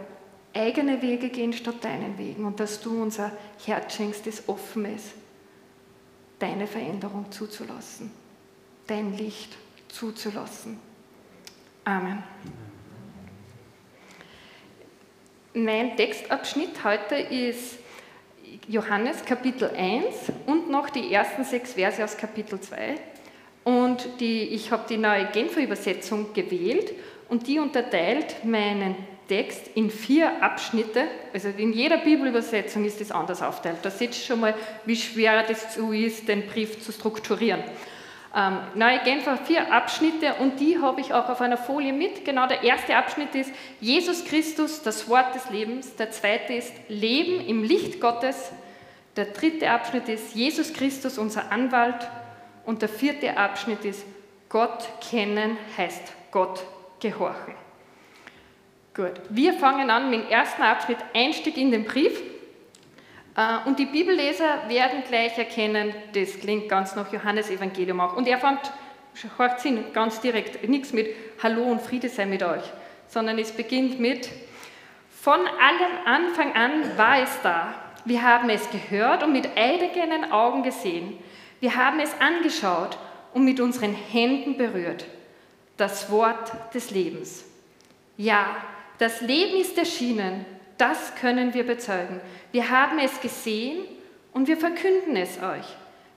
eigene 0.54 1.02
Wege 1.02 1.28
gehen 1.28 1.52
statt 1.52 1.82
deinen 1.84 2.16
Wegen 2.16 2.44
und 2.44 2.60
dass 2.60 2.80
du 2.80 3.02
unser 3.02 3.32
Herz 3.66 3.96
schenkst, 3.96 4.28
das 4.28 4.48
offen 4.48 4.84
ist, 4.84 5.12
deine 6.38 6.68
Veränderung 6.68 7.32
zuzulassen, 7.32 8.12
dein 8.86 9.16
Licht 9.16 9.56
zuzulassen. 9.88 10.78
Amen. 11.84 12.22
Mein 15.54 15.96
Textabschnitt 15.96 16.84
heute 16.84 17.14
ist 17.14 17.78
Johannes 18.68 19.24
Kapitel 19.24 19.70
1 19.74 20.04
und 20.44 20.70
noch 20.70 20.90
die 20.90 21.10
ersten 21.10 21.42
sechs 21.42 21.72
Verse 21.72 22.04
aus 22.04 22.18
Kapitel 22.18 22.60
2. 22.60 22.96
Und 23.64 24.06
die, 24.20 24.42
ich 24.42 24.70
habe 24.70 24.84
die 24.86 24.98
neue 24.98 25.24
Genfer 25.32 25.62
Übersetzung 25.62 26.34
gewählt 26.34 26.92
und 27.30 27.46
die 27.46 27.58
unterteilt 27.60 28.44
meinen 28.44 28.94
Text 29.26 29.70
in 29.74 29.90
vier 29.90 30.42
Abschnitte, 30.42 31.04
also 31.32 31.48
in 31.48 31.72
jeder 31.72 31.96
Bibelübersetzung 31.96 32.84
ist 32.84 33.00
das 33.00 33.10
anders 33.10 33.40
aufteilt. 33.40 33.78
Da 33.80 33.90
seht 33.90 34.10
ihr 34.10 34.26
schon 34.26 34.40
mal, 34.40 34.54
wie 34.84 34.96
schwer 34.96 35.44
das 35.44 35.74
so 35.74 35.92
ist, 35.92 36.28
den 36.28 36.46
Brief 36.46 36.84
zu 36.84 36.92
strukturieren. 36.92 37.62
Ähm, 38.38 38.58
Neue 38.74 39.00
Genfer 39.00 39.36
vier 39.36 39.72
Abschnitte 39.72 40.34
und 40.34 40.60
die 40.60 40.80
habe 40.80 41.00
ich 41.00 41.12
auch 41.12 41.28
auf 41.28 41.40
einer 41.40 41.56
Folie 41.56 41.92
mit. 41.92 42.24
Genau 42.24 42.46
der 42.46 42.62
erste 42.62 42.94
Abschnitt 42.94 43.34
ist 43.34 43.52
Jesus 43.80 44.24
Christus, 44.24 44.82
das 44.82 45.08
Wort 45.08 45.34
des 45.34 45.50
Lebens. 45.50 45.96
Der 45.96 46.12
zweite 46.12 46.54
ist 46.54 46.72
Leben 46.88 47.44
im 47.44 47.64
Licht 47.64 48.00
Gottes. 48.00 48.52
Der 49.16 49.24
dritte 49.24 49.68
Abschnitt 49.68 50.08
ist 50.08 50.36
Jesus 50.36 50.72
Christus, 50.72 51.18
unser 51.18 51.50
Anwalt. 51.50 52.08
Und 52.64 52.80
der 52.82 52.88
vierte 52.88 53.36
Abschnitt 53.36 53.84
ist 53.84 54.06
Gott 54.48 54.88
kennen 55.10 55.58
heißt 55.76 56.12
Gott 56.30 56.64
gehorchen. 57.00 57.54
Gut, 58.94 59.12
wir 59.30 59.54
fangen 59.54 59.90
an 59.90 60.10
mit 60.10 60.22
dem 60.22 60.28
ersten 60.28 60.62
Abschnitt 60.62 60.98
Einstieg 61.12 61.56
in 61.56 61.72
den 61.72 61.84
Brief. 61.84 62.20
Äh, 63.38 63.68
und 63.68 63.78
die 63.78 63.86
Bibelleser 63.86 64.68
werden 64.68 65.04
gleich 65.08 65.38
erkennen, 65.38 65.94
das 66.12 66.40
klingt 66.40 66.68
ganz 66.68 66.96
nach 66.96 67.12
Johannes 67.12 67.50
Evangelium 67.50 68.00
auch. 68.00 68.16
Und 68.16 68.26
er 68.26 68.38
fängt, 68.38 68.72
hört 69.36 69.62
hin, 69.62 69.84
ganz 69.92 70.20
direkt, 70.20 70.68
nichts 70.68 70.92
mit 70.92 71.14
Hallo 71.42 71.62
und 71.62 71.80
Friede 71.80 72.08
sei 72.08 72.26
mit 72.26 72.42
euch, 72.42 72.64
sondern 73.06 73.38
es 73.38 73.52
beginnt 73.52 74.00
mit 74.00 74.28
Von 75.20 75.40
allem 75.40 76.04
Anfang 76.04 76.54
an 76.54 76.96
war 76.96 77.22
es 77.22 77.40
da. 77.42 77.74
Wir 78.04 78.22
haben 78.22 78.50
es 78.50 78.68
gehört 78.70 79.22
und 79.22 79.32
mit 79.32 79.48
eigenen 79.56 80.32
Augen 80.32 80.62
gesehen. 80.62 81.18
Wir 81.60 81.76
haben 81.76 82.00
es 82.00 82.12
angeschaut 82.20 82.98
und 83.34 83.44
mit 83.44 83.60
unseren 83.60 83.94
Händen 83.94 84.56
berührt. 84.56 85.04
Das 85.76 86.10
Wort 86.10 86.52
des 86.74 86.90
Lebens. 86.90 87.44
Ja, 88.16 88.46
das 88.98 89.20
Leben 89.20 89.60
ist 89.60 89.76
erschienen, 89.76 90.46
das 90.78 91.14
können 91.16 91.54
wir 91.54 91.66
bezeugen. 91.66 92.20
Wir 92.52 92.70
haben 92.70 92.98
es 92.98 93.20
gesehen 93.20 93.84
und 94.32 94.48
wir 94.48 94.56
verkünden 94.56 95.16
es 95.16 95.38
euch. 95.42 95.66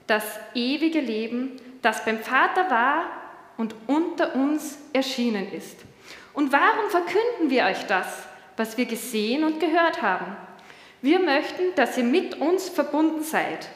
Das 0.06 0.24
ewige 0.54 1.00
Leben, 1.00 1.60
das 1.82 2.04
beim 2.04 2.20
Vater 2.20 2.70
war 2.70 3.04
und 3.56 3.74
unter 3.86 4.34
uns 4.34 4.78
erschienen 4.92 5.52
ist. 5.52 5.78
Und 6.32 6.52
warum 6.52 6.90
verkünden 6.90 7.50
wir 7.50 7.64
euch 7.64 7.84
das, 7.86 8.22
was 8.56 8.78
wir 8.78 8.86
gesehen 8.86 9.44
und 9.44 9.60
gehört 9.60 10.00
haben? 10.00 10.36
Wir 11.02 11.18
möchten, 11.18 11.74
dass 11.74 11.98
ihr 11.98 12.04
mit 12.04 12.40
uns 12.40 12.68
verbunden 12.68 13.22
seid. 13.22 13.68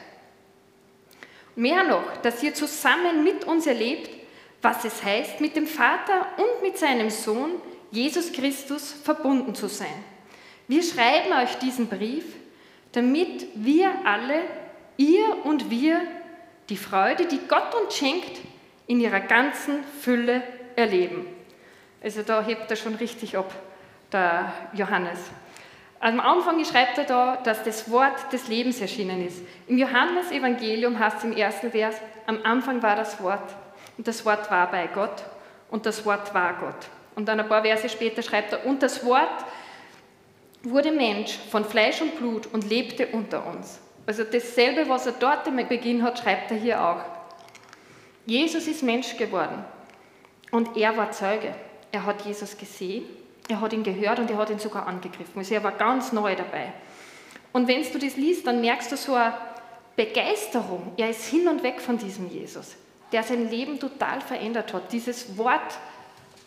Mehr 1.55 1.83
noch, 1.83 2.17
dass 2.21 2.41
ihr 2.41 2.53
zusammen 2.53 3.23
mit 3.23 3.43
uns 3.43 3.67
erlebt, 3.67 4.09
was 4.61 4.85
es 4.85 5.03
heißt, 5.03 5.41
mit 5.41 5.55
dem 5.55 5.67
Vater 5.67 6.27
und 6.37 6.61
mit 6.63 6.77
seinem 6.77 7.09
Sohn 7.09 7.51
Jesus 7.91 8.31
Christus 8.31 8.91
verbunden 8.91 9.53
zu 9.55 9.67
sein. 9.67 10.03
Wir 10.67 10.83
schreiben 10.83 11.31
euch 11.41 11.55
diesen 11.59 11.87
Brief, 11.87 12.25
damit 12.91 13.47
wir 13.55 13.89
alle, 14.05 14.41
ihr 14.97 15.45
und 15.45 15.69
wir, 15.69 16.01
die 16.69 16.77
Freude, 16.77 17.25
die 17.25 17.39
Gott 17.47 17.73
uns 17.75 17.95
schenkt, 17.95 18.39
in 18.85 18.99
ihrer 18.99 19.21
ganzen 19.21 19.83
Fülle 20.01 20.41
erleben. 20.75 21.25
Also 22.03 22.21
da 22.21 22.43
hebt 22.43 22.69
er 22.69 22.75
schon 22.75 22.95
richtig 22.95 23.37
ab, 23.37 23.53
der 24.11 24.51
Johannes. 24.73 25.19
Am 25.99 26.19
Anfang 26.19 26.63
schreibt 26.63 26.97
er 26.97 27.05
da, 27.05 27.37
dass 27.37 27.63
das 27.63 27.89
Wort 27.89 28.31
des 28.31 28.47
Lebens 28.47 28.81
erschienen 28.81 29.25
ist. 29.25 29.41
Im 29.67 29.77
Johannesevangelium 29.77 30.99
heißt 30.99 31.17
es 31.17 31.23
im 31.23 31.33
ersten 31.33 31.71
Vers, 31.71 31.95
am 32.27 32.39
Anfang 32.43 32.83
war 32.83 32.95
das 32.95 33.21
Wort 33.23 33.55
und 33.97 34.07
das 34.07 34.23
Wort 34.25 34.51
war 34.51 34.69
bei 34.69 34.87
Gott 34.87 35.23
und 35.71 35.85
das 35.85 36.05
Wort 36.05 36.33
war 36.33 36.53
Gott. 36.59 36.87
Und 37.15 37.27
dann 37.27 37.39
ein 37.39 37.49
paar 37.49 37.63
Verse 37.63 37.89
später 37.89 38.21
schreibt 38.21 38.53
er, 38.53 38.65
und 38.65 38.83
das 38.83 39.03
Wort 39.03 39.45
wurde 40.63 40.91
Mensch 40.91 41.37
von 41.51 41.65
Fleisch 41.65 42.01
und 42.01 42.17
Blut 42.17 42.47
und 42.53 42.69
lebte 42.69 43.07
unter 43.07 43.45
uns. 43.47 43.79
Also 44.05 44.23
dasselbe, 44.23 44.87
was 44.89 45.05
er 45.05 45.13
dort 45.13 45.47
im 45.47 45.57
Beginn 45.67 46.03
hat, 46.03 46.19
schreibt 46.19 46.51
er 46.51 46.57
hier 46.57 46.83
auch. 46.83 47.01
Jesus 48.25 48.67
ist 48.67 48.83
Mensch 48.83 49.17
geworden 49.17 49.63
und 50.51 50.75
er 50.77 50.95
war 50.97 51.11
Zeuge. 51.11 51.53
Er 51.91 52.05
hat 52.05 52.21
Jesus 52.23 52.57
gesehen, 52.57 53.05
er 53.47 53.61
hat 53.61 53.73
ihn 53.73 53.83
gehört 53.83 54.19
und 54.19 54.29
er 54.29 54.37
hat 54.37 54.49
ihn 54.49 54.59
sogar 54.59 54.87
angegriffen. 54.87 55.37
Also 55.37 55.53
er 55.53 55.63
war 55.63 55.71
ganz 55.71 56.11
neu 56.11 56.35
dabei. 56.35 56.73
Und 57.53 57.67
wenn 57.67 57.81
du 57.81 57.97
das 57.97 58.17
liest, 58.17 58.45
dann 58.45 58.61
merkst 58.61 58.91
du 58.91 58.97
so 58.97 59.13
eine 59.13 59.33
Begeisterung. 59.95 60.91
Er 60.97 61.09
ist 61.09 61.25
hin 61.25 61.47
und 61.47 61.63
weg 61.63 61.79
von 61.79 61.97
diesem 61.97 62.29
Jesus, 62.29 62.75
der 63.11 63.23
sein 63.23 63.49
Leben 63.49 63.79
total 63.79 64.21
verändert 64.21 64.73
hat. 64.73 64.91
Dieses 64.91 65.37
Wort 65.37 65.79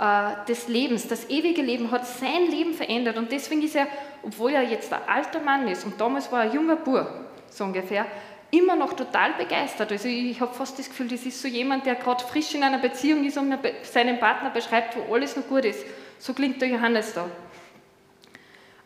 äh, 0.00 0.46
des 0.48 0.66
Lebens, 0.66 1.08
das 1.08 1.28
ewige 1.28 1.60
Leben 1.60 1.90
hat 1.90 2.06
sein 2.06 2.50
Leben 2.50 2.72
verändert 2.72 3.18
und 3.18 3.30
deswegen 3.30 3.62
ist 3.62 3.76
er, 3.76 3.86
obwohl 4.22 4.52
er 4.52 4.62
jetzt 4.62 4.90
ein 4.92 5.06
alter 5.06 5.40
Mann 5.40 5.68
ist 5.68 5.84
und 5.84 6.00
damals 6.00 6.32
war 6.32 6.44
er 6.44 6.50
ein 6.50 6.56
junger 6.56 6.76
Bub, 6.76 7.06
so 7.50 7.64
ungefähr, 7.64 8.06
immer 8.50 8.76
noch 8.76 8.94
total 8.94 9.34
begeistert. 9.34 9.92
Also 9.92 10.08
ich 10.08 10.40
habe 10.40 10.54
fast 10.54 10.78
das 10.78 10.88
Gefühl, 10.88 11.08
das 11.08 11.26
ist 11.26 11.40
so 11.40 11.48
jemand, 11.48 11.84
der 11.84 11.96
gerade 11.96 12.24
frisch 12.24 12.54
in 12.54 12.62
einer 12.62 12.78
Beziehung 12.78 13.24
ist 13.24 13.36
und 13.36 13.54
seinen 13.82 14.18
Partner 14.18 14.48
beschreibt, 14.48 14.96
wo 14.96 15.14
alles 15.14 15.36
noch 15.36 15.46
gut 15.46 15.66
ist. 15.66 15.84
So 16.18 16.32
klingt 16.32 16.60
der 16.62 16.68
Johannes 16.68 17.12
da. 17.12 17.28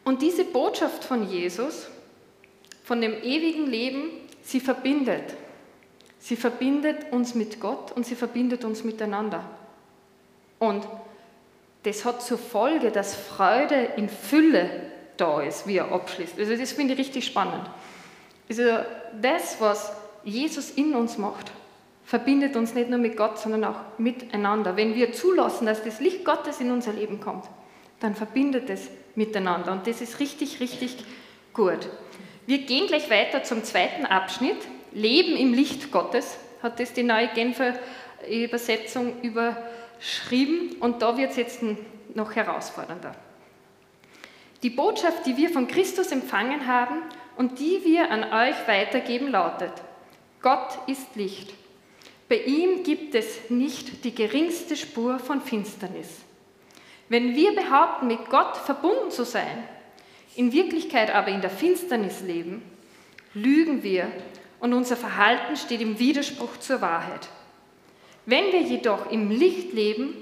Und 0.02 0.21
diese 0.21 0.44
Botschaft 0.44 1.04
von 1.04 1.28
Jesus, 1.30 1.88
von 2.83 3.00
dem 3.00 3.14
ewigen 3.23 3.66
Leben, 3.66 4.11
sie 4.42 4.59
verbindet. 4.61 5.35
Sie 6.18 6.37
verbindet 6.37 7.12
uns 7.12 7.37
mit 7.37 7.61
Gott 7.61 7.92
und 7.92 8.04
sie 8.04 8.16
verbindet 8.16 8.64
uns 8.64 8.83
miteinander. 8.83 9.44
Und 10.59 10.87
das 11.84 12.04
hat 12.04 12.22
zur 12.22 12.38
Folge, 12.38 12.90
dass 12.90 13.14
Freude 13.14 13.88
in 13.96 14.08
Fülle 14.08 14.68
da 15.16 15.40
ist, 15.40 15.66
wie 15.66 15.76
er 15.76 15.92
abschließt. 15.92 16.38
Also 16.38 16.56
das 16.56 16.72
finde 16.72 16.94
ich 16.94 17.00
richtig 17.00 17.24
spannend. 17.24 17.68
Also 18.48 18.62
das, 19.20 19.60
was 19.60 19.92
Jesus 20.24 20.70
in 20.70 20.94
uns 20.94 21.18
macht, 21.18 21.52
verbindet 22.04 22.56
uns 22.56 22.74
nicht 22.74 22.90
nur 22.90 22.98
mit 22.98 23.16
Gott, 23.16 23.38
sondern 23.38 23.64
auch 23.64 23.76
miteinander. 23.98 24.76
Wenn 24.76 24.94
wir 24.94 25.12
zulassen, 25.12 25.66
dass 25.66 25.84
das 25.84 26.00
Licht 26.00 26.24
Gottes 26.24 26.60
in 26.60 26.70
unser 26.70 26.92
Leben 26.92 27.20
kommt, 27.20 27.44
dann 28.00 28.14
verbindet 28.14 28.68
es 28.70 28.88
miteinander. 29.14 29.72
Und 29.72 29.86
das 29.86 30.00
ist 30.00 30.20
richtig, 30.20 30.60
richtig 30.60 30.96
gut. 31.52 31.88
Wir 32.46 32.58
gehen 32.58 32.86
gleich 32.86 33.08
weiter 33.10 33.42
zum 33.42 33.64
zweiten 33.64 34.04
Abschnitt. 34.04 34.56
Leben 34.92 35.36
im 35.36 35.54
Licht 35.54 35.90
Gottes 35.90 36.36
hat 36.62 36.80
das 36.80 36.92
die 36.92 37.02
neue 37.02 37.28
Genfer 37.28 37.74
Übersetzung 38.28 39.20
über 39.22 39.56
schrieben 40.00 40.76
und 40.80 41.02
da 41.02 41.16
wird 41.16 41.30
es 41.30 41.36
jetzt 41.36 41.60
noch 42.14 42.34
herausfordernder. 42.34 43.14
Die 44.62 44.70
Botschaft, 44.70 45.26
die 45.26 45.36
wir 45.36 45.50
von 45.50 45.68
Christus 45.68 46.10
empfangen 46.10 46.66
haben 46.66 47.02
und 47.36 47.58
die 47.58 47.82
wir 47.84 48.10
an 48.10 48.24
euch 48.24 48.56
weitergeben, 48.66 49.28
lautet, 49.28 49.72
Gott 50.40 50.78
ist 50.86 51.16
Licht. 51.16 51.52
Bei 52.28 52.36
ihm 52.36 52.82
gibt 52.82 53.14
es 53.14 53.50
nicht 53.50 54.04
die 54.04 54.14
geringste 54.14 54.76
Spur 54.76 55.18
von 55.18 55.42
Finsternis. 55.42 56.08
Wenn 57.08 57.34
wir 57.34 57.54
behaupten, 57.54 58.06
mit 58.06 58.30
Gott 58.30 58.56
verbunden 58.56 59.10
zu 59.10 59.24
sein, 59.24 59.68
in 60.36 60.52
Wirklichkeit 60.52 61.14
aber 61.14 61.28
in 61.28 61.42
der 61.42 61.50
Finsternis 61.50 62.22
leben, 62.22 62.62
lügen 63.34 63.82
wir 63.82 64.10
und 64.60 64.72
unser 64.72 64.96
Verhalten 64.96 65.56
steht 65.56 65.82
im 65.82 65.98
Widerspruch 65.98 66.56
zur 66.58 66.80
Wahrheit. 66.80 67.28
Wenn 68.26 68.52
wir 68.52 68.62
jedoch 68.62 69.10
im 69.10 69.30
Licht 69.30 69.72
leben, 69.72 70.14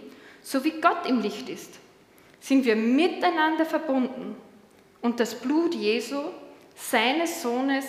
so 0.42 0.64
wie 0.64 0.80
Gott 0.80 1.06
im 1.06 1.20
Licht 1.20 1.48
ist, 1.48 1.78
sind 2.40 2.64
wir 2.64 2.74
miteinander 2.74 3.64
verbunden 3.64 4.36
und 5.00 5.20
das 5.20 5.36
Blut 5.36 5.74
Jesu, 5.74 6.20
seines 6.74 7.42
Sohnes, 7.42 7.84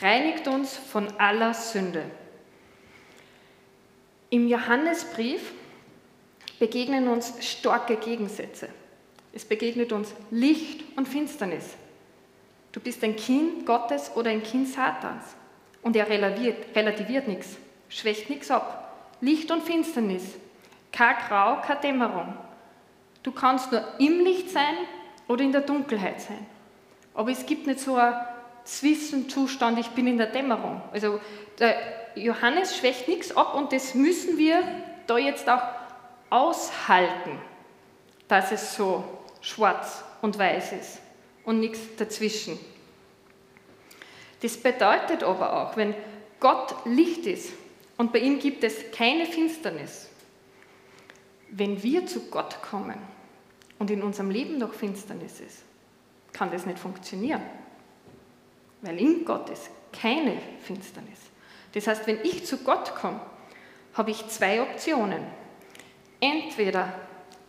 reinigt 0.00 0.46
uns 0.46 0.76
von 0.76 1.08
aller 1.18 1.52
Sünde. 1.54 2.04
Im 4.30 4.46
Johannesbrief 4.46 5.52
begegnen 6.60 7.08
uns 7.08 7.34
starke 7.40 7.96
Gegensätze. 7.96 8.68
Es 9.32 9.44
begegnet 9.44 9.92
uns 9.92 10.14
Licht 10.30 10.84
und 10.96 11.08
Finsternis. 11.08 11.76
Du 12.72 12.78
bist 12.78 13.02
ein 13.02 13.16
Kind 13.16 13.66
Gottes 13.66 14.12
oder 14.14 14.30
ein 14.30 14.42
Kind 14.42 14.68
Satans. 14.68 15.24
Und 15.82 15.96
er 15.96 16.08
relativiert, 16.08 16.76
relativiert 16.76 17.26
nichts, 17.26 17.56
schwächt 17.88 18.30
nichts 18.30 18.50
ab. 18.50 18.79
Licht 19.20 19.50
und 19.50 19.62
Finsternis, 19.62 20.24
kein 20.92 21.16
Grau, 21.28 21.60
keine 21.60 21.80
Dämmerung. 21.80 22.34
Du 23.22 23.32
kannst 23.32 23.70
nur 23.70 23.84
im 23.98 24.20
Licht 24.20 24.50
sein 24.50 24.74
oder 25.28 25.44
in 25.44 25.52
der 25.52 25.60
Dunkelheit 25.60 26.20
sein. 26.20 26.46
Aber 27.14 27.30
es 27.30 27.44
gibt 27.44 27.66
nicht 27.66 27.80
so 27.80 27.96
einen 27.96 28.14
Zwischenzustand, 28.64 29.78
ich 29.78 29.88
bin 29.88 30.06
in 30.06 30.16
der 30.16 30.28
Dämmerung. 30.28 30.80
Also 30.92 31.20
der 31.58 31.76
Johannes 32.14 32.76
schwächt 32.76 33.08
nichts 33.08 33.36
ab 33.36 33.54
und 33.54 33.72
das 33.72 33.94
müssen 33.94 34.38
wir 34.38 34.62
da 35.06 35.18
jetzt 35.18 35.48
auch 35.48 35.62
aushalten, 36.30 37.38
dass 38.28 38.52
es 38.52 38.74
so 38.74 39.04
schwarz 39.40 40.04
und 40.22 40.38
weiß 40.38 40.72
ist 40.72 41.00
und 41.44 41.60
nichts 41.60 41.80
dazwischen. 41.96 42.58
Das 44.42 44.56
bedeutet 44.56 45.22
aber 45.22 45.52
auch, 45.54 45.76
wenn 45.76 45.94
Gott 46.38 46.74
Licht 46.84 47.26
ist, 47.26 47.52
und 48.00 48.14
bei 48.14 48.20
ihm 48.20 48.38
gibt 48.38 48.64
es 48.64 48.90
keine 48.92 49.26
Finsternis. 49.26 50.08
Wenn 51.50 51.82
wir 51.82 52.06
zu 52.06 52.30
Gott 52.30 52.62
kommen 52.62 52.98
und 53.78 53.90
in 53.90 54.02
unserem 54.02 54.30
Leben 54.30 54.56
noch 54.56 54.72
Finsternis 54.72 55.40
ist, 55.40 55.64
kann 56.32 56.50
das 56.50 56.64
nicht 56.64 56.78
funktionieren. 56.78 57.42
Weil 58.80 58.98
in 58.98 59.26
Gott 59.26 59.50
ist 59.50 59.68
keine 59.92 60.38
Finsternis. 60.62 61.18
Das 61.72 61.88
heißt, 61.88 62.06
wenn 62.06 62.24
ich 62.24 62.46
zu 62.46 62.56
Gott 62.64 62.94
komme, 62.94 63.20
habe 63.92 64.12
ich 64.12 64.26
zwei 64.28 64.62
Optionen. 64.62 65.20
Entweder 66.20 66.98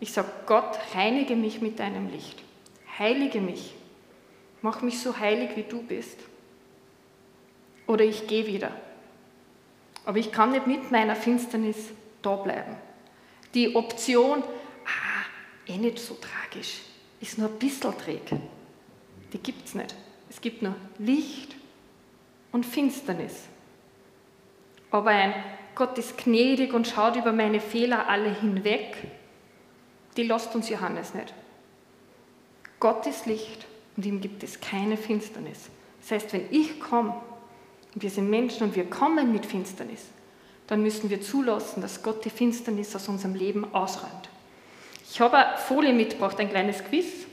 ich 0.02 0.12
sage, 0.12 0.34
Gott, 0.48 0.78
reinige 0.94 1.38
mich 1.38 1.62
mit 1.62 1.80
deinem 1.80 2.10
Licht, 2.10 2.44
heilige 3.00 3.40
mich, 3.40 3.74
mach 4.62 4.82
mich 4.82 5.00
so 5.00 5.18
heilig, 5.18 5.52
wie 5.56 5.64
du 5.64 5.82
bist. 5.82 6.20
Oder 7.88 8.04
ich 8.04 8.28
gehe 8.28 8.48
wieder. 8.48 8.74
Aber 10.06 10.18
ich 10.18 10.32
kann 10.32 10.52
nicht 10.52 10.68
mit 10.68 10.92
meiner 10.92 11.16
Finsternis 11.16 11.78
da 12.22 12.36
bleiben. 12.36 12.76
Die 13.54 13.76
Option, 13.76 14.44
ah, 14.86 15.26
eh 15.68 15.78
nicht 15.78 16.00
so 16.00 16.16
tragisch, 16.16 16.82
ist 17.20 17.38
nur 17.38 17.50
ein 17.50 17.60
bisschen 17.60 17.98
träge. 17.98 18.42
Die 19.34 19.38
gibt 19.38 19.68
es 19.68 19.76
nicht. 19.76 19.96
Es 20.30 20.42
gibt 20.42 20.62
nur 20.62 20.76
Licht 20.98 21.56
und 22.52 22.66
Finsternis. 22.66 23.44
Aber 24.90 25.12
ein 25.12 25.34
Gott 25.76 25.98
ist 25.98 26.18
gnädig 26.18 26.74
und 26.74 26.88
schaut 26.88 27.16
über 27.16 27.32
meine 27.32 27.60
Fehler 27.60 28.08
alle 28.08 28.34
hinweg, 28.34 28.98
die 30.18 30.24
lässt 30.24 30.54
uns 30.54 30.70
Johannes 30.70 31.14
nicht. 31.14 31.34
Gott 32.80 33.06
ist 33.08 33.26
Licht 33.26 33.66
und 33.96 34.06
ihm 34.06 34.22
gibt 34.22 34.44
es 34.44 34.60
keine 34.60 34.98
Finsternis. 34.98 35.70
Das 36.02 36.12
heißt, 36.12 36.34
wenn 36.34 36.52
ich 36.52 36.80
komme, 36.80 37.16
und 37.94 38.04
wir 38.04 38.10
sind 38.10 38.30
Menschen 38.30 38.64
und 38.64 38.76
wir 38.76 38.90
kommen 38.90 39.32
mit 39.32 39.46
Finsternis, 39.46 40.08
dann 40.68 40.82
müssen 40.82 41.10
wir 41.10 41.22
zulassen, 41.22 41.82
dass 41.82 42.02
Gott 42.02 42.24
die 42.24 42.30
Finsternis 42.30 42.96
aus 42.96 43.08
unserem 43.08 43.36
Leben 43.36 43.74
ausräumt. 43.74 44.30
Ich 45.10 45.20
habe 45.20 45.38
eine 45.38 45.58
Folie 45.58 45.92
mitgebracht, 45.92 46.40
ein 46.40 46.50
kleines 46.50 46.84
Quiz. 46.84 47.26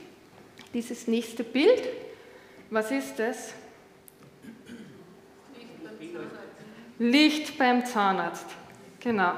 Dieses 0.75 1.07
nächste 1.07 1.45
Bild, 1.45 1.83
was 2.71 2.91
ist 2.91 3.19
das? 3.19 3.55
Licht 6.99 7.57
beim 7.57 7.87
Zahnarzt. 7.87 8.47
Genau. 8.99 9.35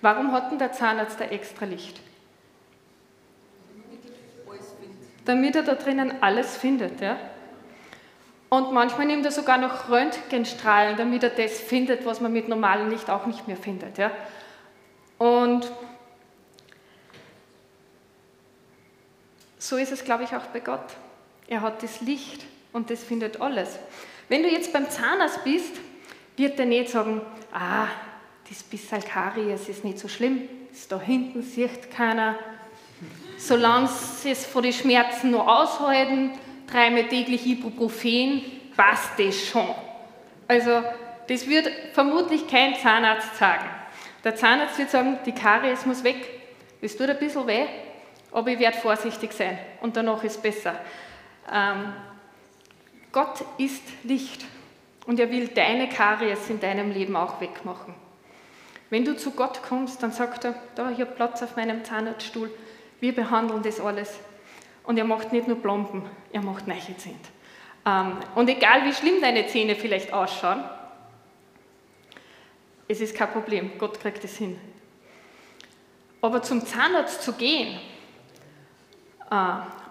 Warum 0.00 0.30
hat 0.30 0.52
denn 0.52 0.58
der 0.58 0.72
Zahnarzt 0.72 1.18
da 1.18 1.24
extra 1.24 1.64
Licht? 1.64 2.00
Damit 5.24 5.56
er 5.56 5.64
da 5.64 5.74
drinnen 5.74 6.22
alles 6.22 6.56
findet. 6.56 7.00
Ja? 7.00 7.18
Und 8.50 8.72
manchmal 8.72 9.06
nimmt 9.06 9.24
er 9.24 9.30
sogar 9.30 9.58
noch 9.58 9.90
Röntgenstrahlen, 9.90 10.96
damit 10.96 11.22
er 11.22 11.30
das 11.30 11.60
findet, 11.60 12.06
was 12.06 12.20
man 12.20 12.32
mit 12.32 12.48
normalem 12.48 12.88
Licht 12.88 13.10
auch 13.10 13.26
nicht 13.26 13.46
mehr 13.46 13.58
findet. 13.58 13.98
Ja? 13.98 14.10
Und 15.18 15.70
so 19.58 19.76
ist 19.76 19.92
es, 19.92 20.04
glaube 20.04 20.24
ich, 20.24 20.34
auch 20.34 20.46
bei 20.46 20.60
Gott. 20.60 20.96
Er 21.46 21.60
hat 21.60 21.82
das 21.82 22.00
Licht 22.00 22.44
und 22.72 22.90
das 22.90 23.04
findet 23.04 23.40
alles. 23.40 23.78
Wenn 24.28 24.42
du 24.42 24.48
jetzt 24.48 24.72
beim 24.72 24.88
Zahnarzt 24.88 25.44
bist, 25.44 25.76
wird 26.36 26.58
er 26.58 26.66
nicht 26.66 26.90
sagen, 26.90 27.20
ah, 27.52 27.88
das 28.48 28.62
bisschen 28.62 29.02
Karies 29.02 29.68
ist 29.68 29.84
nicht 29.84 29.98
so 29.98 30.08
schlimm, 30.08 30.48
das 30.70 30.88
da 30.88 30.98
hinten 31.00 31.42
sieht 31.42 31.90
keiner. 31.90 32.36
Solange 33.36 33.88
sie 33.88 34.30
es 34.30 34.46
vor 34.46 34.62
den 34.62 34.72
Schmerzen 34.72 35.30
noch 35.30 35.46
aushalten, 35.46 36.32
dreimal 36.70 37.08
täglich 37.08 37.46
Ibuprofen, 37.46 38.42
passt 38.76 39.18
das 39.18 39.46
schon. 39.46 39.68
Also, 40.46 40.82
das 41.26 41.46
wird 41.46 41.70
vermutlich 41.92 42.46
kein 42.46 42.74
Zahnarzt 42.76 43.36
sagen. 43.36 43.68
Der 44.24 44.34
Zahnarzt 44.34 44.78
wird 44.78 44.90
sagen, 44.90 45.18
die 45.26 45.32
Karies 45.32 45.86
muss 45.86 46.04
weg. 46.04 46.16
Es 46.80 46.96
tut 46.96 47.08
ein 47.08 47.18
bisschen 47.18 47.46
weh, 47.46 47.66
aber 48.32 48.50
ich 48.50 48.58
werde 48.58 48.78
vorsichtig 48.78 49.32
sein 49.32 49.58
und 49.80 49.96
danach 49.96 50.22
ist 50.24 50.36
es 50.36 50.42
besser. 50.42 50.74
Ähm, 51.52 51.92
Gott 53.12 53.44
ist 53.58 53.82
Licht 54.04 54.44
und 55.06 55.18
er 55.18 55.30
will 55.30 55.48
deine 55.48 55.88
Karies 55.88 56.50
in 56.50 56.60
deinem 56.60 56.92
Leben 56.92 57.16
auch 57.16 57.40
wegmachen. 57.40 57.94
Wenn 58.90 59.04
du 59.04 59.16
zu 59.16 59.32
Gott 59.32 59.62
kommst, 59.62 60.02
dann 60.02 60.12
sagt 60.12 60.44
er, 60.44 60.54
da, 60.74 60.90
ich 60.90 61.00
habe 61.00 61.12
Platz 61.12 61.42
auf 61.42 61.56
meinem 61.56 61.84
Zahnarztstuhl, 61.84 62.50
wir 63.00 63.14
behandeln 63.14 63.62
das 63.62 63.80
alles. 63.80 64.18
Und 64.88 64.96
er 64.96 65.04
macht 65.04 65.34
nicht 65.34 65.46
nur 65.46 65.60
Plomben, 65.60 66.02
er 66.32 66.40
macht 66.40 66.66
neue 66.66 66.78
Zähne. 66.96 67.16
Ähm, 67.84 68.16
und 68.34 68.48
egal 68.48 68.86
wie 68.86 68.94
schlimm 68.94 69.20
deine 69.20 69.46
Zähne 69.46 69.74
vielleicht 69.74 70.14
ausschauen, 70.14 70.64
es 72.88 73.02
ist 73.02 73.14
kein 73.14 73.30
Problem, 73.30 73.72
Gott 73.76 74.00
kriegt 74.00 74.24
es 74.24 74.38
hin. 74.38 74.58
Aber 76.22 76.40
zum 76.40 76.64
Zahnarzt 76.64 77.20
zu 77.22 77.34
gehen 77.34 77.78
äh, 79.30 79.34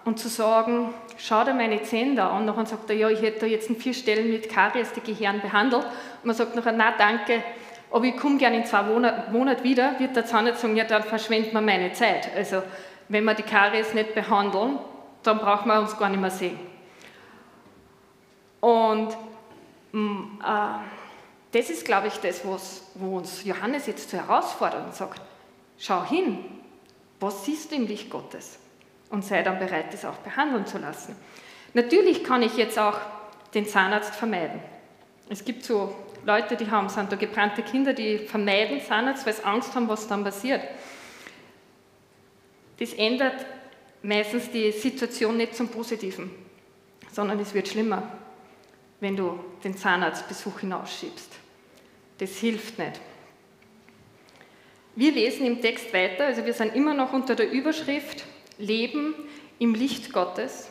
und 0.04 0.18
zu 0.18 0.28
sagen, 0.28 0.92
schau 1.16 1.44
dir 1.44 1.54
meine 1.54 1.80
Zähne 1.84 2.16
da 2.16 2.30
an, 2.30 2.48
und 2.48 2.56
dann 2.56 2.66
sagt 2.66 2.90
er, 2.90 2.96
ja, 2.96 3.08
ich 3.08 3.22
hätte 3.22 3.38
da 3.38 3.46
jetzt 3.46 3.70
in 3.70 3.76
vier 3.76 3.94
Stellen 3.94 4.28
mit 4.28 4.48
Karies 4.48 4.92
die 4.94 5.00
Gehirn 5.00 5.40
behandelt. 5.40 5.84
Und 5.84 6.24
man 6.24 6.34
sagt 6.34 6.56
nachher, 6.56 6.72
na 6.72 6.90
danke, 6.98 7.44
aber 7.92 8.04
ich 8.04 8.16
komme 8.16 8.36
gerne 8.36 8.56
in 8.56 8.64
zwei 8.64 8.82
Monaten 8.82 9.62
wieder, 9.62 9.96
wird 10.00 10.16
der 10.16 10.26
Zahnarzt 10.26 10.60
sagen, 10.60 10.74
ja, 10.74 10.82
dann 10.82 11.04
verschwendet 11.04 11.52
man 11.52 11.64
meine 11.64 11.92
Zeit. 11.92 12.28
Also, 12.34 12.64
wenn 13.08 13.24
wir 13.24 13.34
die 13.34 13.42
Karies 13.42 13.94
nicht 13.94 14.14
behandeln, 14.14 14.78
dann 15.22 15.38
brauchen 15.38 15.68
wir 15.68 15.80
uns 15.80 15.96
gar 15.96 16.08
nicht 16.08 16.20
mehr 16.20 16.30
sehen. 16.30 16.58
Und 18.60 19.16
mm, 19.92 20.40
äh, 20.42 20.78
das 21.52 21.70
ist, 21.70 21.84
glaube 21.84 22.08
ich, 22.08 22.14
das, 22.18 22.46
was, 22.46 22.82
wo 22.94 23.16
uns 23.16 23.44
Johannes 23.44 23.86
jetzt 23.86 24.10
zu 24.10 24.16
herausfordert 24.16 24.86
und 24.86 24.94
sagt, 24.94 25.20
schau 25.78 26.04
hin, 26.04 26.44
was 27.20 27.44
siehst 27.44 27.70
du 27.70 27.76
im 27.76 27.86
Licht 27.86 28.10
Gottes? 28.10 28.58
Und 29.10 29.24
sei 29.24 29.42
dann 29.42 29.58
bereit, 29.58 29.92
das 29.92 30.04
auch 30.04 30.16
behandeln 30.16 30.66
zu 30.66 30.78
lassen. 30.78 31.16
Natürlich 31.72 32.24
kann 32.24 32.42
ich 32.42 32.56
jetzt 32.56 32.78
auch 32.78 32.98
den 33.54 33.66
Zahnarzt 33.66 34.14
vermeiden. 34.14 34.60
Es 35.30 35.44
gibt 35.44 35.64
so 35.64 35.94
Leute, 36.24 36.56
die 36.56 36.70
haben, 36.70 36.88
sind 36.88 37.10
da 37.10 37.16
gebrannte 37.16 37.62
Kinder, 37.62 37.94
die 37.94 38.18
vermeiden 38.18 38.80
Zahnarzt, 38.82 39.24
weil 39.24 39.32
sie 39.32 39.44
Angst 39.44 39.74
haben, 39.74 39.88
was 39.88 40.06
dann 40.08 40.24
passiert. 40.24 40.62
Das 42.78 42.92
ändert 42.94 43.44
meistens 44.02 44.50
die 44.50 44.72
Situation 44.72 45.36
nicht 45.36 45.54
zum 45.54 45.68
Positiven, 45.68 46.30
sondern 47.12 47.40
es 47.40 47.54
wird 47.54 47.68
schlimmer, 47.68 48.02
wenn 49.00 49.16
du 49.16 49.38
den 49.64 49.76
Zahnarztbesuch 49.76 50.60
hinausschiebst. 50.60 51.30
Das 52.18 52.36
hilft 52.36 52.78
nicht. 52.78 53.00
Wir 54.96 55.12
lesen 55.12 55.46
im 55.46 55.60
Text 55.60 55.92
weiter, 55.92 56.26
also 56.26 56.44
wir 56.44 56.54
sind 56.54 56.74
immer 56.74 56.94
noch 56.94 57.12
unter 57.12 57.36
der 57.36 57.50
Überschrift 57.50 58.24
Leben 58.58 59.14
im 59.60 59.74
Licht 59.74 60.12
Gottes. 60.12 60.68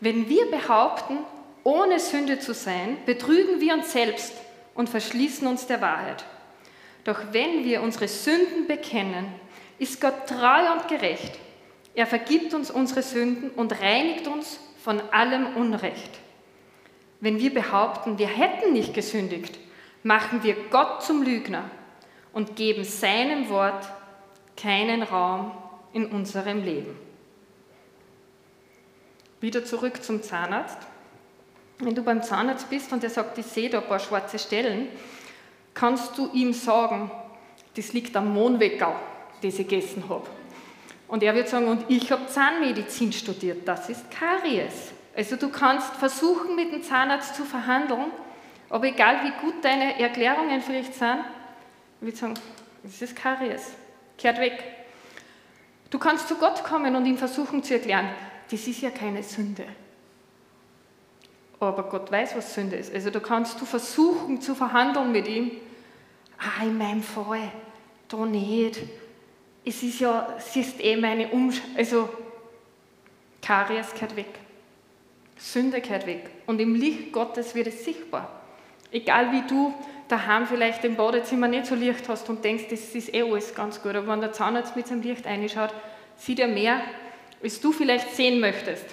Wenn 0.00 0.28
wir 0.28 0.50
behaupten, 0.50 1.18
ohne 1.64 1.98
Sünde 1.98 2.38
zu 2.38 2.52
sein, 2.54 2.98
betrügen 3.06 3.60
wir 3.60 3.74
uns 3.74 3.92
selbst 3.92 4.34
und 4.74 4.88
verschließen 4.88 5.46
uns 5.46 5.66
der 5.66 5.80
Wahrheit. 5.80 6.24
Doch 7.04 7.32
wenn 7.32 7.64
wir 7.64 7.82
unsere 7.82 8.08
Sünden 8.08 8.66
bekennen, 8.66 9.26
ist 9.78 10.00
Gott 10.00 10.26
treu 10.26 10.72
und 10.72 10.88
gerecht. 10.88 11.38
Er 11.94 12.06
vergibt 12.06 12.54
uns 12.54 12.70
unsere 12.70 13.02
Sünden 13.02 13.50
und 13.50 13.80
reinigt 13.80 14.26
uns 14.26 14.58
von 14.82 15.00
allem 15.10 15.56
Unrecht. 15.56 16.10
Wenn 17.20 17.38
wir 17.40 17.52
behaupten, 17.52 18.18
wir 18.18 18.28
hätten 18.28 18.72
nicht 18.72 18.94
gesündigt, 18.94 19.58
machen 20.02 20.42
wir 20.42 20.54
Gott 20.70 21.02
zum 21.02 21.22
Lügner 21.22 21.64
und 22.32 22.56
geben 22.56 22.84
seinem 22.84 23.48
Wort 23.48 23.88
keinen 24.56 25.02
Raum 25.02 25.52
in 25.92 26.06
unserem 26.06 26.64
Leben. 26.64 26.96
Wieder 29.40 29.64
zurück 29.64 30.02
zum 30.02 30.22
Zahnarzt. 30.22 30.78
Wenn 31.78 31.94
du 31.94 32.02
beim 32.02 32.22
Zahnarzt 32.22 32.68
bist 32.70 32.92
und 32.92 33.04
er 33.04 33.10
sagt, 33.10 33.38
ich 33.38 33.46
sehe 33.46 33.70
da 33.70 33.78
ein 33.78 33.86
paar 33.86 34.00
schwarze 34.00 34.38
Stellen, 34.38 34.88
kannst 35.74 36.18
du 36.18 36.28
ihm 36.32 36.52
sagen, 36.52 37.10
das 37.76 37.92
liegt 37.92 38.16
am 38.16 38.34
Mohnweckerl, 38.34 38.96
das 39.42 39.58
ich 39.58 39.68
gegessen 39.68 40.04
habe. 40.08 40.26
Und 41.08 41.22
er 41.22 41.34
wird 41.34 41.48
sagen, 41.48 41.68
und 41.68 41.84
ich 41.88 42.12
habe 42.12 42.26
Zahnmedizin 42.26 43.12
studiert, 43.12 43.66
das 43.66 43.88
ist 43.88 44.10
Karies. 44.10 44.92
Also 45.16 45.36
du 45.36 45.48
kannst 45.48 45.94
versuchen, 45.96 46.54
mit 46.54 46.72
dem 46.72 46.82
Zahnarzt 46.82 47.34
zu 47.34 47.44
verhandeln, 47.44 48.06
aber 48.68 48.86
egal 48.86 49.24
wie 49.24 49.32
gut 49.40 49.64
deine 49.64 49.98
Erklärungen 49.98 50.60
vielleicht 50.60 50.94
sind, 50.94 51.24
wird 52.00 52.16
sagen, 52.16 52.34
das 52.82 53.00
ist 53.00 53.16
Karies, 53.16 53.72
kehrt 54.16 54.38
weg. 54.38 54.62
Du 55.90 55.98
kannst 55.98 56.28
zu 56.28 56.36
Gott 56.36 56.62
kommen 56.62 56.94
und 56.94 57.06
ihm 57.06 57.16
versuchen 57.16 57.62
zu 57.62 57.74
erklären, 57.74 58.10
das 58.50 58.66
ist 58.66 58.82
ja 58.82 58.90
keine 58.90 59.22
Sünde. 59.22 59.64
Aber 61.60 61.84
Gott 61.84 62.12
weiß, 62.12 62.36
was 62.36 62.54
Sünde 62.54 62.76
ist. 62.76 62.94
Also 62.94 63.10
da 63.10 63.18
kannst 63.18 63.60
du 63.60 63.64
versuchen 63.64 64.40
zu 64.40 64.54
verhandeln 64.54 65.10
mit 65.10 65.26
ihm. 65.26 65.50
Ah, 66.38 66.62
in 66.62 66.78
meinem 66.78 67.02
Fall, 67.02 67.50
da 68.06 68.18
nicht. 68.24 68.78
Es 69.64 69.82
ist 69.82 70.00
ja, 70.00 70.34
es 70.38 70.56
ist 70.56 70.80
eh 70.80 70.96
meine 70.96 71.28
Umschau. 71.28 71.62
Also, 71.76 72.08
Karies 73.42 73.92
kehrt 73.94 74.16
weg. 74.16 74.38
Sünde 75.36 75.80
kehrt 75.80 76.06
weg. 76.06 76.30
Und 76.46 76.60
im 76.60 76.74
Licht 76.74 77.12
Gottes 77.12 77.54
wird 77.54 77.68
es 77.68 77.84
sichtbar. 77.84 78.30
Egal 78.90 79.32
wie 79.32 79.42
du 79.46 79.74
daheim 80.08 80.46
vielleicht 80.46 80.84
im 80.84 80.96
Badezimmer 80.96 81.48
nicht 81.48 81.66
so 81.66 81.74
Licht 81.74 82.08
hast 82.08 82.28
und 82.28 82.44
denkst, 82.44 82.64
das 82.70 82.80
ist 82.94 83.14
eh 83.14 83.22
alles 83.22 83.54
ganz 83.54 83.82
gut. 83.82 83.94
Aber 83.94 84.08
wenn 84.08 84.20
der 84.20 84.32
Zahnarzt 84.32 84.74
mit 84.74 84.86
seinem 84.86 85.02
Licht 85.02 85.26
reinschaut, 85.26 85.74
sieht 86.16 86.40
er 86.40 86.48
mehr, 86.48 86.80
als 87.42 87.60
du 87.60 87.72
vielleicht 87.72 88.14
sehen 88.14 88.40
möchtest. 88.40 88.86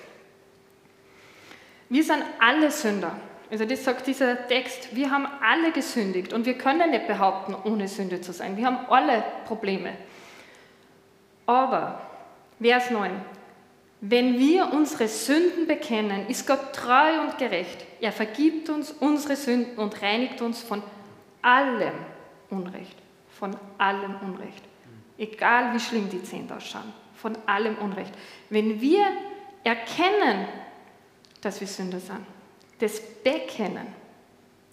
Wir 1.90 2.04
sind 2.04 2.24
alle 2.40 2.72
Sünder. 2.72 3.16
Also 3.50 3.66
das 3.66 3.84
sagt 3.84 4.08
dieser 4.08 4.48
Text. 4.48 4.96
Wir 4.96 5.12
haben 5.12 5.28
alle 5.42 5.72
gesündigt 5.72 6.34
und 6.34 6.46
wir 6.46 6.58
können 6.58 6.92
nicht 6.92 7.08
behaupten, 7.08 7.56
ohne 7.64 7.88
Sünde 7.88 8.22
zu 8.22 8.34
sein. 8.34 8.58
Wir 8.58 8.66
haben 8.66 8.80
alle 8.90 9.24
Probleme. 9.46 9.94
Aber, 11.46 12.02
Vers 12.60 12.90
9, 12.90 13.12
wenn 14.02 14.38
wir 14.38 14.72
unsere 14.72 15.08
Sünden 15.08 15.68
bekennen, 15.68 16.28
ist 16.28 16.46
Gott 16.46 16.74
treu 16.74 17.22
und 17.22 17.38
gerecht. 17.38 17.86
Er 18.02 18.12
vergibt 18.12 18.70
uns 18.70 18.92
unsere 18.92 19.36
Sünden 19.36 19.78
und 19.78 20.02
reinigt 20.02 20.42
uns 20.42 20.62
von 20.62 20.84
allem 21.42 21.94
Unrecht. 22.50 22.96
Von 23.40 23.56
allem 23.78 24.16
Unrecht. 24.22 24.64
Egal 25.18 25.74
wie 25.74 25.80
schlimm 25.80 26.10
die 26.10 26.24
Zehn 26.24 26.52
ausschauen. 26.52 26.94
Von 27.16 27.38
allem 27.46 27.78
Unrecht. 27.78 28.14
Wenn 28.50 28.80
wir 28.82 29.06
erkennen, 29.64 30.48
dass 31.42 31.60
wir 31.60 31.68
Sünder 31.68 32.00
sind, 32.00 32.26
das 32.80 33.02
bekennen, 33.24 33.88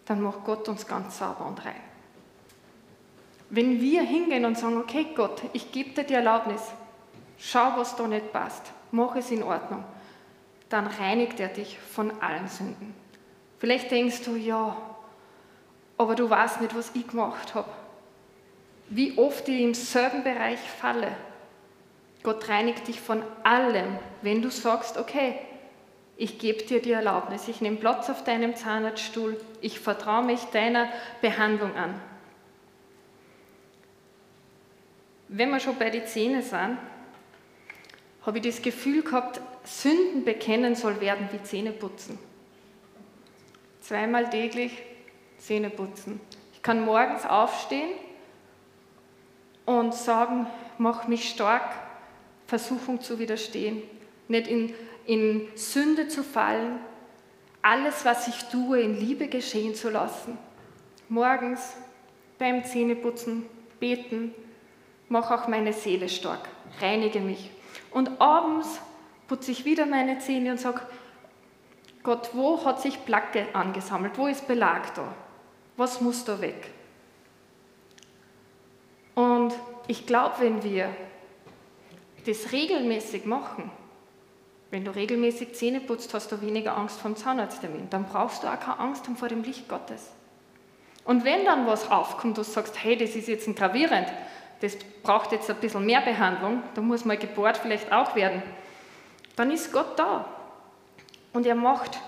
dann 0.04 0.20
macht 0.20 0.44
Gott 0.44 0.68
uns 0.68 0.86
ganz 0.86 1.18
sauber 1.18 1.46
und 1.46 1.64
rein. 1.64 1.91
Wenn 3.54 3.82
wir 3.82 4.00
hingehen 4.00 4.46
und 4.46 4.56
sagen, 4.56 4.78
okay 4.78 5.08
Gott, 5.14 5.42
ich 5.52 5.72
gebe 5.72 5.90
dir 5.90 6.04
die 6.04 6.14
Erlaubnis, 6.14 6.62
schau, 7.38 7.74
was 7.76 7.94
da 7.96 8.08
nicht 8.08 8.32
passt, 8.32 8.72
mach 8.92 9.14
es 9.14 9.30
in 9.30 9.42
Ordnung, 9.42 9.84
dann 10.70 10.86
reinigt 10.86 11.38
er 11.38 11.48
dich 11.48 11.78
von 11.78 12.22
allen 12.22 12.48
Sünden. 12.48 12.94
Vielleicht 13.58 13.90
denkst 13.90 14.22
du, 14.24 14.36
ja, 14.36 14.74
aber 15.98 16.14
du 16.14 16.30
weißt 16.30 16.62
nicht, 16.62 16.74
was 16.74 16.92
ich 16.94 17.06
gemacht 17.06 17.54
habe. 17.54 17.68
Wie 18.88 19.18
oft 19.18 19.46
ich 19.50 19.60
im 19.60 19.74
selben 19.74 20.24
Bereich 20.24 20.58
falle. 20.58 21.12
Gott 22.22 22.48
reinigt 22.48 22.88
dich 22.88 23.02
von 23.02 23.22
allem, 23.42 23.98
wenn 24.22 24.40
du 24.40 24.50
sagst, 24.50 24.96
okay, 24.96 25.34
ich 26.16 26.38
gebe 26.38 26.62
dir 26.62 26.80
die 26.80 26.92
Erlaubnis, 26.92 27.48
ich 27.48 27.60
nehme 27.60 27.76
Platz 27.76 28.08
auf 28.08 28.24
deinem 28.24 28.56
Zahnarztstuhl, 28.56 29.38
ich 29.60 29.78
vertraue 29.78 30.24
mich 30.24 30.40
deiner 30.46 30.88
Behandlung 31.20 31.76
an. 31.76 32.00
Wenn 35.34 35.50
wir 35.50 35.60
schon 35.60 35.76
bei 35.76 35.90
den 35.90 36.06
Zähnen 36.06 36.42
sind, 36.42 36.78
habe 38.24 38.38
ich 38.38 38.44
das 38.44 38.62
Gefühl 38.62 39.02
gehabt, 39.02 39.40
Sünden 39.64 40.24
bekennen 40.24 40.74
soll 40.74 41.00
werden 41.00 41.28
wie 41.32 41.42
Zähne 41.42 41.72
putzen. 41.72 42.18
Zweimal 43.80 44.30
täglich 44.30 44.72
Zähne 45.38 45.70
putzen. 45.70 46.20
Ich 46.52 46.62
kann 46.62 46.84
morgens 46.84 47.26
aufstehen 47.26 47.90
und 49.64 49.94
sagen, 49.94 50.46
mach 50.78 51.08
mich 51.08 51.28
stark, 51.28 51.74
Versuchung 52.46 53.00
zu 53.00 53.18
widerstehen, 53.18 53.82
nicht 54.28 54.46
in 54.46 54.74
in 55.06 55.48
Sünde 55.54 56.08
zu 56.08 56.22
fallen, 56.22 56.78
alles, 57.60 58.04
was 58.04 58.28
ich 58.28 58.44
tue, 58.44 58.80
in 58.80 58.98
Liebe 58.98 59.28
geschehen 59.28 59.74
zu 59.74 59.90
lassen. 59.90 60.38
Morgens 61.08 61.74
beim 62.38 62.64
Zähneputzen, 62.64 63.46
beten, 63.78 64.34
mach 65.12 65.30
auch 65.30 65.46
meine 65.46 65.74
Seele 65.74 66.08
stark, 66.08 66.48
reinige 66.80 67.20
mich. 67.20 67.50
Und 67.90 68.18
abends 68.18 68.80
putze 69.28 69.50
ich 69.50 69.66
wieder 69.66 69.84
meine 69.84 70.18
Zähne 70.18 70.52
und 70.52 70.58
sage, 70.58 70.80
Gott, 72.02 72.30
wo 72.32 72.64
hat 72.64 72.80
sich 72.80 73.04
Placke 73.04 73.46
angesammelt? 73.52 74.16
Wo 74.16 74.26
ist 74.26 74.48
Belag 74.48 74.94
da? 74.94 75.14
Was 75.76 76.00
muss 76.00 76.24
da 76.24 76.40
weg? 76.40 76.70
Und 79.14 79.52
ich 79.86 80.06
glaube, 80.06 80.36
wenn 80.38 80.62
wir 80.62 80.88
das 82.24 82.50
regelmäßig 82.52 83.26
machen, 83.26 83.70
wenn 84.70 84.86
du 84.86 84.94
regelmäßig 84.94 85.54
Zähne 85.54 85.80
putzt, 85.80 86.14
hast 86.14 86.32
du 86.32 86.40
weniger 86.40 86.74
Angst 86.74 86.98
vor 86.98 87.10
dem 87.10 87.16
Zahnarzttermin. 87.16 87.90
Dann 87.90 88.06
brauchst 88.06 88.42
du 88.42 88.48
auch 88.48 88.58
keine 88.58 88.78
Angst 88.78 89.06
haben 89.06 89.16
vor 89.16 89.28
dem 89.28 89.42
Licht 89.42 89.68
Gottes. 89.68 90.10
Und 91.04 91.24
wenn 91.24 91.44
dann 91.44 91.66
was 91.66 91.90
aufkommt, 91.90 92.38
du 92.38 92.42
sagst, 92.42 92.82
hey, 92.82 92.96
das 92.96 93.14
ist 93.14 93.28
jetzt 93.28 93.46
ein 93.46 93.54
gravierend, 93.54 94.08
das 94.62 94.76
braucht 95.02 95.32
jetzt 95.32 95.50
ein 95.50 95.56
bisschen 95.56 95.84
mehr 95.84 96.00
Behandlung, 96.00 96.62
da 96.74 96.80
muss 96.80 97.04
mal 97.04 97.18
gebohrt 97.18 97.58
vielleicht 97.58 97.92
auch 97.92 98.14
werden, 98.14 98.42
dann 99.34 99.50
ist 99.50 99.72
Gott 99.72 99.98
da. 99.98 100.24
Und 101.32 101.46
er 101.46 101.56
macht 101.56 101.98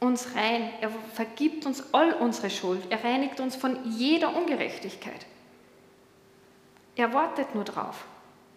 uns 0.00 0.34
rein, 0.34 0.70
er 0.80 0.90
vergibt 1.12 1.66
uns 1.66 1.92
all 1.92 2.14
unsere 2.14 2.48
Schuld, 2.48 2.80
er 2.88 3.04
reinigt 3.04 3.38
uns 3.40 3.54
von 3.54 3.78
jeder 3.84 4.34
Ungerechtigkeit. 4.34 5.26
Er 6.96 7.12
wartet 7.12 7.54
nur 7.54 7.64
drauf. 7.64 8.06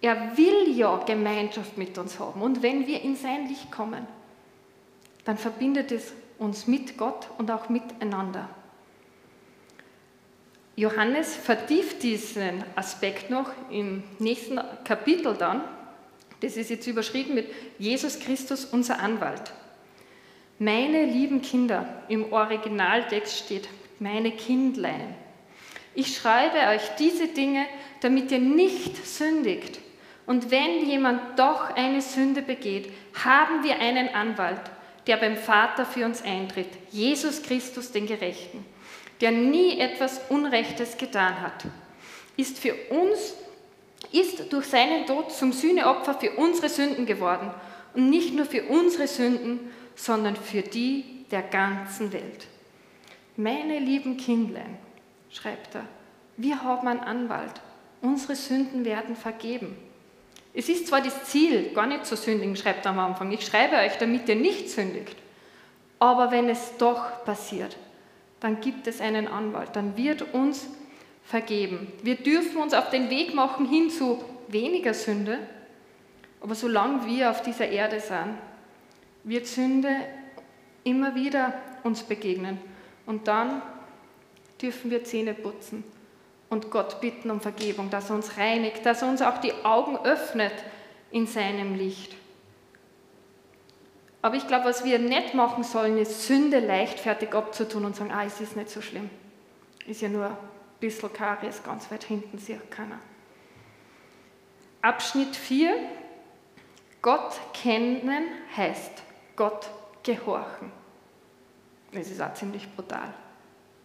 Er 0.01 0.37
will 0.37 0.75
ja 0.75 0.97
Gemeinschaft 1.05 1.77
mit 1.77 1.97
uns 1.97 2.19
haben. 2.19 2.41
Und 2.41 2.63
wenn 2.63 2.87
wir 2.87 3.01
in 3.01 3.15
sein 3.15 3.47
Licht 3.47 3.71
kommen, 3.71 4.07
dann 5.25 5.37
verbindet 5.37 5.91
es 5.91 6.13
uns 6.39 6.65
mit 6.65 6.97
Gott 6.97 7.27
und 7.37 7.51
auch 7.51 7.69
miteinander. 7.69 8.49
Johannes 10.75 11.35
vertieft 11.35 12.01
diesen 12.01 12.63
Aspekt 12.75 13.29
noch 13.29 13.49
im 13.69 14.03
nächsten 14.19 14.59
Kapitel 14.85 15.35
dann. 15.35 15.63
Das 16.39 16.57
ist 16.57 16.69
jetzt 16.69 16.87
überschrieben 16.87 17.35
mit 17.35 17.47
Jesus 17.77 18.19
Christus, 18.19 18.65
unser 18.65 18.99
Anwalt. 18.99 19.51
Meine 20.59 21.05
lieben 21.05 21.41
Kinder, 21.41 22.03
im 22.07 22.31
Originaltext 22.31 23.37
steht 23.37 23.67
meine 23.99 24.31
Kindlein. 24.31 25.15
Ich 25.93 26.15
schreibe 26.15 26.57
euch 26.73 26.95
diese 26.97 27.27
Dinge, 27.27 27.65
damit 27.99 28.31
ihr 28.31 28.39
nicht 28.39 29.05
sündigt. 29.05 29.79
Und 30.25 30.51
wenn 30.51 30.85
jemand 30.85 31.37
doch 31.37 31.75
eine 31.75 32.01
Sünde 32.01 32.41
begeht, 32.41 32.91
haben 33.25 33.63
wir 33.63 33.79
einen 33.79 34.09
Anwalt, 34.09 34.61
der 35.07 35.17
beim 35.17 35.35
Vater 35.35 35.85
für 35.85 36.05
uns 36.05 36.23
eintritt, 36.23 36.69
Jesus 36.91 37.43
Christus 37.43 37.91
den 37.91 38.07
Gerechten, 38.07 38.63
der 39.21 39.31
nie 39.31 39.79
etwas 39.79 40.19
Unrechtes 40.29 40.97
getan 40.97 41.41
hat, 41.41 41.65
ist 42.37 42.57
für 42.59 42.73
uns 42.89 43.35
ist 44.11 44.51
durch 44.51 44.65
seinen 44.65 45.05
Tod 45.05 45.31
zum 45.31 45.53
Sühneopfer 45.53 46.15
für 46.15 46.31
unsere 46.31 46.69
Sünden 46.69 47.05
geworden 47.05 47.51
und 47.93 48.09
nicht 48.09 48.33
nur 48.33 48.45
für 48.45 48.63
unsere 48.63 49.07
Sünden, 49.07 49.71
sondern 49.95 50.35
für 50.35 50.63
die 50.63 51.25
der 51.29 51.43
ganzen 51.43 52.11
Welt. 52.11 52.47
Meine 53.37 53.79
lieben 53.79 54.17
Kindlein, 54.17 54.77
schreibt 55.29 55.75
er, 55.75 55.85
wir 56.37 56.63
haben 56.63 56.87
einen 56.87 56.99
Anwalt. 56.99 57.61
Unsere 58.01 58.35
Sünden 58.35 58.83
werden 58.83 59.15
vergeben. 59.15 59.77
Es 60.53 60.67
ist 60.67 60.87
zwar 60.87 61.01
das 61.01 61.25
Ziel, 61.25 61.71
gar 61.73 61.85
nicht 61.85 62.05
zu 62.05 62.17
sündigen, 62.17 62.55
schreibt 62.55 62.85
er 62.85 62.91
am 62.91 62.99
Anfang. 62.99 63.31
Ich 63.31 63.45
schreibe 63.45 63.77
euch, 63.77 63.97
damit 63.97 64.27
ihr 64.27 64.35
nicht 64.35 64.69
sündigt. 64.69 65.15
Aber 65.99 66.31
wenn 66.31 66.49
es 66.49 66.75
doch 66.77 67.23
passiert, 67.23 67.77
dann 68.41 68.59
gibt 68.59 68.87
es 68.87 68.99
einen 68.99 69.27
Anwalt, 69.27 69.69
dann 69.73 69.95
wird 69.95 70.33
uns 70.33 70.67
vergeben. 71.23 71.87
Wir 72.03 72.15
dürfen 72.15 72.57
uns 72.57 72.73
auf 72.73 72.89
den 72.89 73.09
Weg 73.09 73.33
machen 73.33 73.65
hin 73.65 73.89
zu 73.89 74.21
weniger 74.49 74.93
Sünde, 74.93 75.39
aber 76.41 76.55
solange 76.55 77.05
wir 77.05 77.29
auf 77.29 77.41
dieser 77.43 77.69
Erde 77.69 77.99
sind, 77.99 78.35
wird 79.23 79.47
Sünde 79.47 79.95
immer 80.83 81.15
wieder 81.15 81.53
uns 81.83 82.03
begegnen. 82.03 82.59
Und 83.05 83.27
dann 83.27 83.61
dürfen 84.61 84.91
wir 84.91 85.03
Zähne 85.03 85.35
putzen 85.35 85.83
und 86.49 86.71
Gott 86.71 86.99
bitten 86.99 87.29
um 87.29 87.39
Vergebung, 87.39 87.89
dass 87.89 88.09
er 88.09 88.15
uns 88.15 88.37
reinigt, 88.37 88.85
dass 88.85 89.03
er 89.03 89.09
uns 89.09 89.21
auch 89.21 89.39
die 89.39 89.53
Augen 89.63 89.97
öffnet 89.97 90.53
in 91.11 91.27
seinem 91.27 91.75
Licht. 91.75 92.15
Aber 94.21 94.35
ich 94.35 94.47
glaube, 94.47 94.65
was 94.65 94.85
wir 94.85 94.99
nicht 94.99 95.33
machen 95.33 95.63
sollen, 95.63 95.97
ist 95.97 96.27
Sünde 96.27 96.59
leichtfertig 96.59 97.33
abzutun 97.33 97.85
und 97.85 97.95
sagen, 97.95 98.11
ah, 98.11 98.23
es 98.25 98.39
ist 98.39 98.55
nicht 98.55 98.69
so 98.69 98.81
schlimm. 98.81 99.09
Ist 99.87 100.01
ja 100.01 100.09
nur 100.09 100.27
ein 100.27 100.37
bisschen 100.79 101.11
Karies, 101.11 101.63
ganz 101.63 101.89
weit 101.91 102.03
hinten 102.03 102.37
sieht 102.37 102.69
keiner. 102.69 102.99
Abschnitt 104.81 105.35
4. 105.35 105.73
Gott 107.01 107.39
kennen 107.53 108.25
heißt 108.55 109.01
Gott 109.35 109.69
gehorchen. 110.03 110.71
Das 111.93 112.09
ist 112.09 112.21
auch 112.21 112.33
ziemlich 112.35 112.73
brutal, 112.75 113.13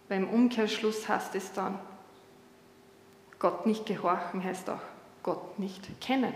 weil 0.09 0.19
im 0.23 0.29
Umkehrschluss 0.29 1.09
heißt 1.09 1.35
es 1.35 1.53
dann, 1.53 1.79
Gott 3.39 3.67
nicht 3.67 3.87
gehorchen 3.87 4.43
heißt 4.43 4.69
auch 4.71 4.81
Gott 5.23 5.59
nicht 5.59 6.01
kennen. 6.01 6.33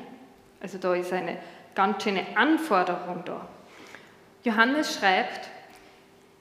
Also 0.61 0.79
da 0.79 0.95
ist 0.95 1.13
eine 1.13 1.39
ganz 1.75 2.03
schöne 2.03 2.27
Anforderung 2.37 3.23
da. 3.25 3.47
Johannes 4.45 4.95
schreibt, 4.95 5.49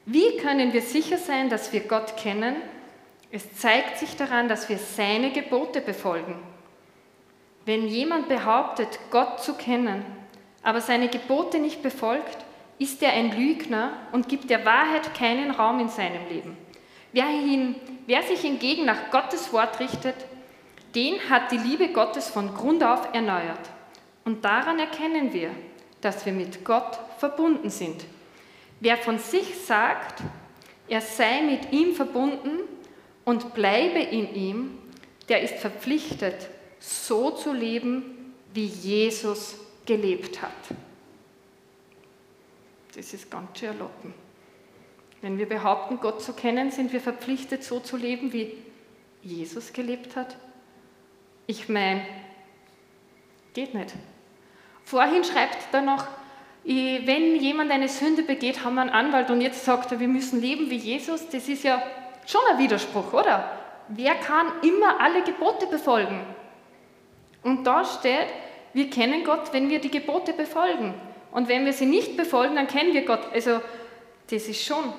wie 0.05 0.37
können 0.37 0.73
wir 0.73 0.81
sicher 0.81 1.17
sein, 1.17 1.49
dass 1.49 1.73
wir 1.73 1.81
Gott 1.81 2.17
kennen? 2.17 2.55
Es 3.31 3.53
zeigt 3.55 3.97
sich 3.97 4.15
daran, 4.15 4.47
dass 4.47 4.69
wir 4.69 4.77
seine 4.77 5.31
Gebote 5.31 5.81
befolgen. 5.81 6.35
Wenn 7.65 7.87
jemand 7.87 8.27
behauptet, 8.27 8.99
Gott 9.11 9.43
zu 9.43 9.53
kennen, 9.53 10.03
aber 10.63 10.81
seine 10.81 11.09
Gebote 11.09 11.59
nicht 11.59 11.83
befolgt, 11.83 12.37
ist 12.79 13.03
er 13.03 13.11
ein 13.11 13.37
Lügner 13.37 13.91
und 14.11 14.29
gibt 14.29 14.49
der 14.49 14.65
Wahrheit 14.65 15.13
keinen 15.13 15.51
Raum 15.51 15.79
in 15.79 15.89
seinem 15.89 16.27
Leben. 16.29 16.57
Wer, 17.11 17.25
hin, 17.25 17.75
wer 18.07 18.23
sich 18.23 18.41
hingegen 18.41 18.85
nach 18.85 19.11
Gottes 19.11 19.51
Wort 19.51 19.79
richtet, 19.79 20.15
den 20.95 21.29
hat 21.29 21.51
die 21.51 21.57
Liebe 21.57 21.89
Gottes 21.89 22.29
von 22.29 22.53
Grund 22.55 22.83
auf 22.83 23.13
erneuert. 23.13 23.69
Und 24.25 24.45
daran 24.45 24.79
erkennen 24.79 25.33
wir, 25.33 25.51
dass 26.01 26.25
wir 26.25 26.33
mit 26.33 26.63
Gott 26.63 26.99
verbunden 27.19 27.69
sind. 27.69 28.05
Wer 28.79 28.97
von 28.97 29.19
sich 29.19 29.55
sagt, 29.65 30.23
er 30.87 31.01
sei 31.01 31.41
mit 31.41 31.71
ihm 31.71 31.93
verbunden 31.93 32.59
und 33.25 33.53
bleibe 33.53 33.99
in 33.99 34.33
ihm, 34.33 34.77
der 35.27 35.41
ist 35.41 35.55
verpflichtet, 35.55 36.49
so 36.79 37.31
zu 37.31 37.53
leben, 37.53 38.33
wie 38.53 38.65
Jesus 38.65 39.55
gelebt 39.85 40.41
hat. 40.41 40.51
Das 42.95 43.13
ist 43.13 43.29
ganz 43.29 43.59
schön 43.59 43.69
erlocken. 43.69 44.13
Wenn 45.21 45.37
wir 45.37 45.47
behaupten, 45.47 45.99
Gott 45.99 46.21
zu 46.21 46.33
kennen, 46.33 46.71
sind 46.71 46.93
wir 46.93 47.01
verpflichtet, 47.01 47.63
so 47.63 47.79
zu 47.79 47.97
leben, 47.97 48.33
wie 48.33 48.53
Jesus 49.21 49.73
gelebt 49.73 50.15
hat. 50.15 50.37
Ich 51.45 51.67
meine, 51.67 52.05
geht 53.53 53.73
nicht. 53.73 53.93
Vorhin 54.85 55.23
schreibt 55.23 55.73
er 55.73 55.81
noch, 55.81 56.07
wenn 56.63 57.35
jemand 57.37 57.71
eine 57.71 57.87
Sünde 57.87 58.23
begeht, 58.23 58.63
haben 58.63 58.75
wir 58.75 58.81
einen 58.81 58.89
Anwalt 58.89 59.29
und 59.31 59.41
jetzt 59.41 59.63
sagt 59.65 59.91
er, 59.91 59.99
wir 59.99 60.07
müssen 60.07 60.41
leben 60.41 60.69
wie 60.69 60.77
Jesus. 60.77 61.29
Das 61.29 61.47
ist 61.47 61.63
ja 61.63 61.81
schon 62.25 62.41
ein 62.51 62.59
Widerspruch, 62.59 63.13
oder? 63.13 63.51
Wer 63.87 64.15
kann 64.15 64.47
immer 64.61 64.99
alle 64.99 65.23
Gebote 65.23 65.67
befolgen? 65.67 66.21
Und 67.43 67.65
da 67.65 67.85
steht, 67.85 68.27
wir 68.73 68.89
kennen 68.89 69.23
Gott, 69.23 69.53
wenn 69.53 69.69
wir 69.69 69.79
die 69.79 69.89
Gebote 69.89 70.33
befolgen. 70.33 70.93
Und 71.31 71.47
wenn 71.47 71.65
wir 71.65 71.73
sie 71.73 71.85
nicht 71.85 72.17
befolgen, 72.17 72.55
dann 72.55 72.67
kennen 72.67 72.93
wir 72.93 73.05
Gott. 73.05 73.21
Also 73.33 73.61
das 74.29 74.47
ist 74.47 74.63
schon 74.63 74.93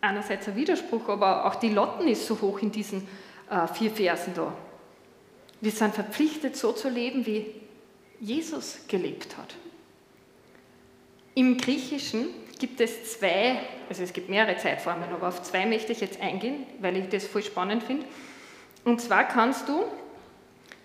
einerseits 0.00 0.48
ein 0.48 0.56
Widerspruch, 0.56 1.08
aber 1.08 1.46
auch 1.46 1.54
die 1.54 1.70
Lotten 1.70 2.06
ist 2.08 2.26
so 2.26 2.38
hoch 2.40 2.60
in 2.60 2.70
diesen 2.70 3.08
äh, 3.50 3.66
vier 3.68 3.90
Versen 3.90 4.34
da. 4.34 4.52
Wir 5.60 5.70
sind 5.70 5.94
verpflichtet, 5.94 6.56
so 6.56 6.72
zu 6.72 6.90
leben, 6.90 7.24
wie 7.24 7.46
Jesus 8.24 8.78
gelebt 8.88 9.36
hat. 9.36 9.54
Im 11.34 11.58
Griechischen 11.58 12.28
gibt 12.58 12.80
es 12.80 13.18
zwei, 13.18 13.60
also 13.88 14.02
es 14.02 14.14
gibt 14.14 14.30
mehrere 14.30 14.56
Zeitformen, 14.56 15.10
aber 15.12 15.28
auf 15.28 15.42
zwei 15.42 15.66
möchte 15.66 15.92
ich 15.92 16.00
jetzt 16.00 16.20
eingehen, 16.20 16.66
weil 16.80 16.96
ich 16.96 17.08
das 17.10 17.26
voll 17.26 17.42
spannend 17.42 17.82
finde. 17.82 18.06
Und 18.84 19.00
zwar 19.02 19.24
kannst 19.24 19.68
du 19.68 19.84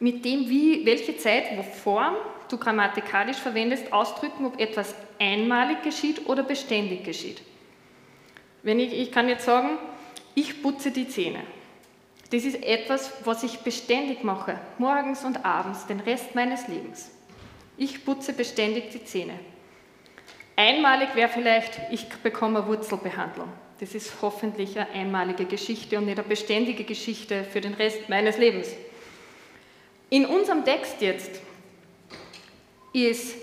mit 0.01 0.25
dem, 0.25 0.49
wie, 0.49 0.85
welche 0.85 1.15
Zeit, 1.17 1.57
wo 1.57 1.63
Form 1.63 2.15
du 2.49 2.57
grammatikalisch 2.57 3.37
verwendest, 3.37 3.93
ausdrücken, 3.93 4.45
ob 4.45 4.59
etwas 4.59 4.93
einmalig 5.17 5.81
geschieht 5.83 6.27
oder 6.27 6.43
beständig 6.43 7.05
geschieht. 7.05 7.41
Wenn 8.63 8.79
ich, 8.79 8.91
ich 8.91 9.11
kann 9.13 9.29
jetzt 9.29 9.45
sagen, 9.45 9.77
ich 10.35 10.61
putze 10.61 10.91
die 10.91 11.07
Zähne. 11.07 11.43
Das 12.31 12.43
ist 12.43 12.61
etwas, 12.63 13.13
was 13.23 13.43
ich 13.43 13.59
beständig 13.59 14.23
mache, 14.23 14.59
morgens 14.77 15.23
und 15.23 15.45
abends, 15.45 15.87
den 15.87 16.01
Rest 16.01 16.35
meines 16.35 16.67
Lebens. 16.67 17.11
Ich 17.79 18.03
putze 18.03 18.33
beständig 18.33 18.89
die 18.89 19.05
Zähne. 19.05 19.39
Einmalig 20.57 21.15
wäre 21.15 21.29
vielleicht, 21.29 21.79
ich 21.91 22.09
bekomme 22.09 22.59
eine 22.59 22.67
Wurzelbehandlung. 22.67 23.47
Das 23.79 23.95
ist 23.95 24.21
hoffentlich 24.21 24.77
eine 24.77 24.89
einmalige 24.89 25.45
Geschichte 25.45 25.97
und 25.97 26.05
nicht 26.05 26.19
eine 26.19 26.27
beständige 26.27 26.83
Geschichte 26.83 27.45
für 27.45 27.61
den 27.61 27.73
Rest 27.75 28.09
meines 28.09 28.37
Lebens. 28.37 28.67
In 30.09 30.25
unserem 30.25 30.65
Text 30.65 30.99
jetzt 30.99 31.39
ist 32.91 33.37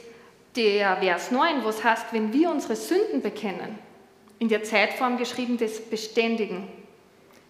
der 0.55 0.99
Vers 0.99 1.31
9, 1.31 1.65
was 1.65 1.83
heißt, 1.83 2.13
wenn 2.13 2.31
wir 2.35 2.51
unsere 2.51 2.77
Sünden 2.77 3.23
bekennen, 3.23 3.79
in 4.39 4.51
der 4.51 4.65
Zeitform 4.65 5.17
geschrieben 5.17 5.57
des 5.57 5.81
Beständigen. 5.81 6.69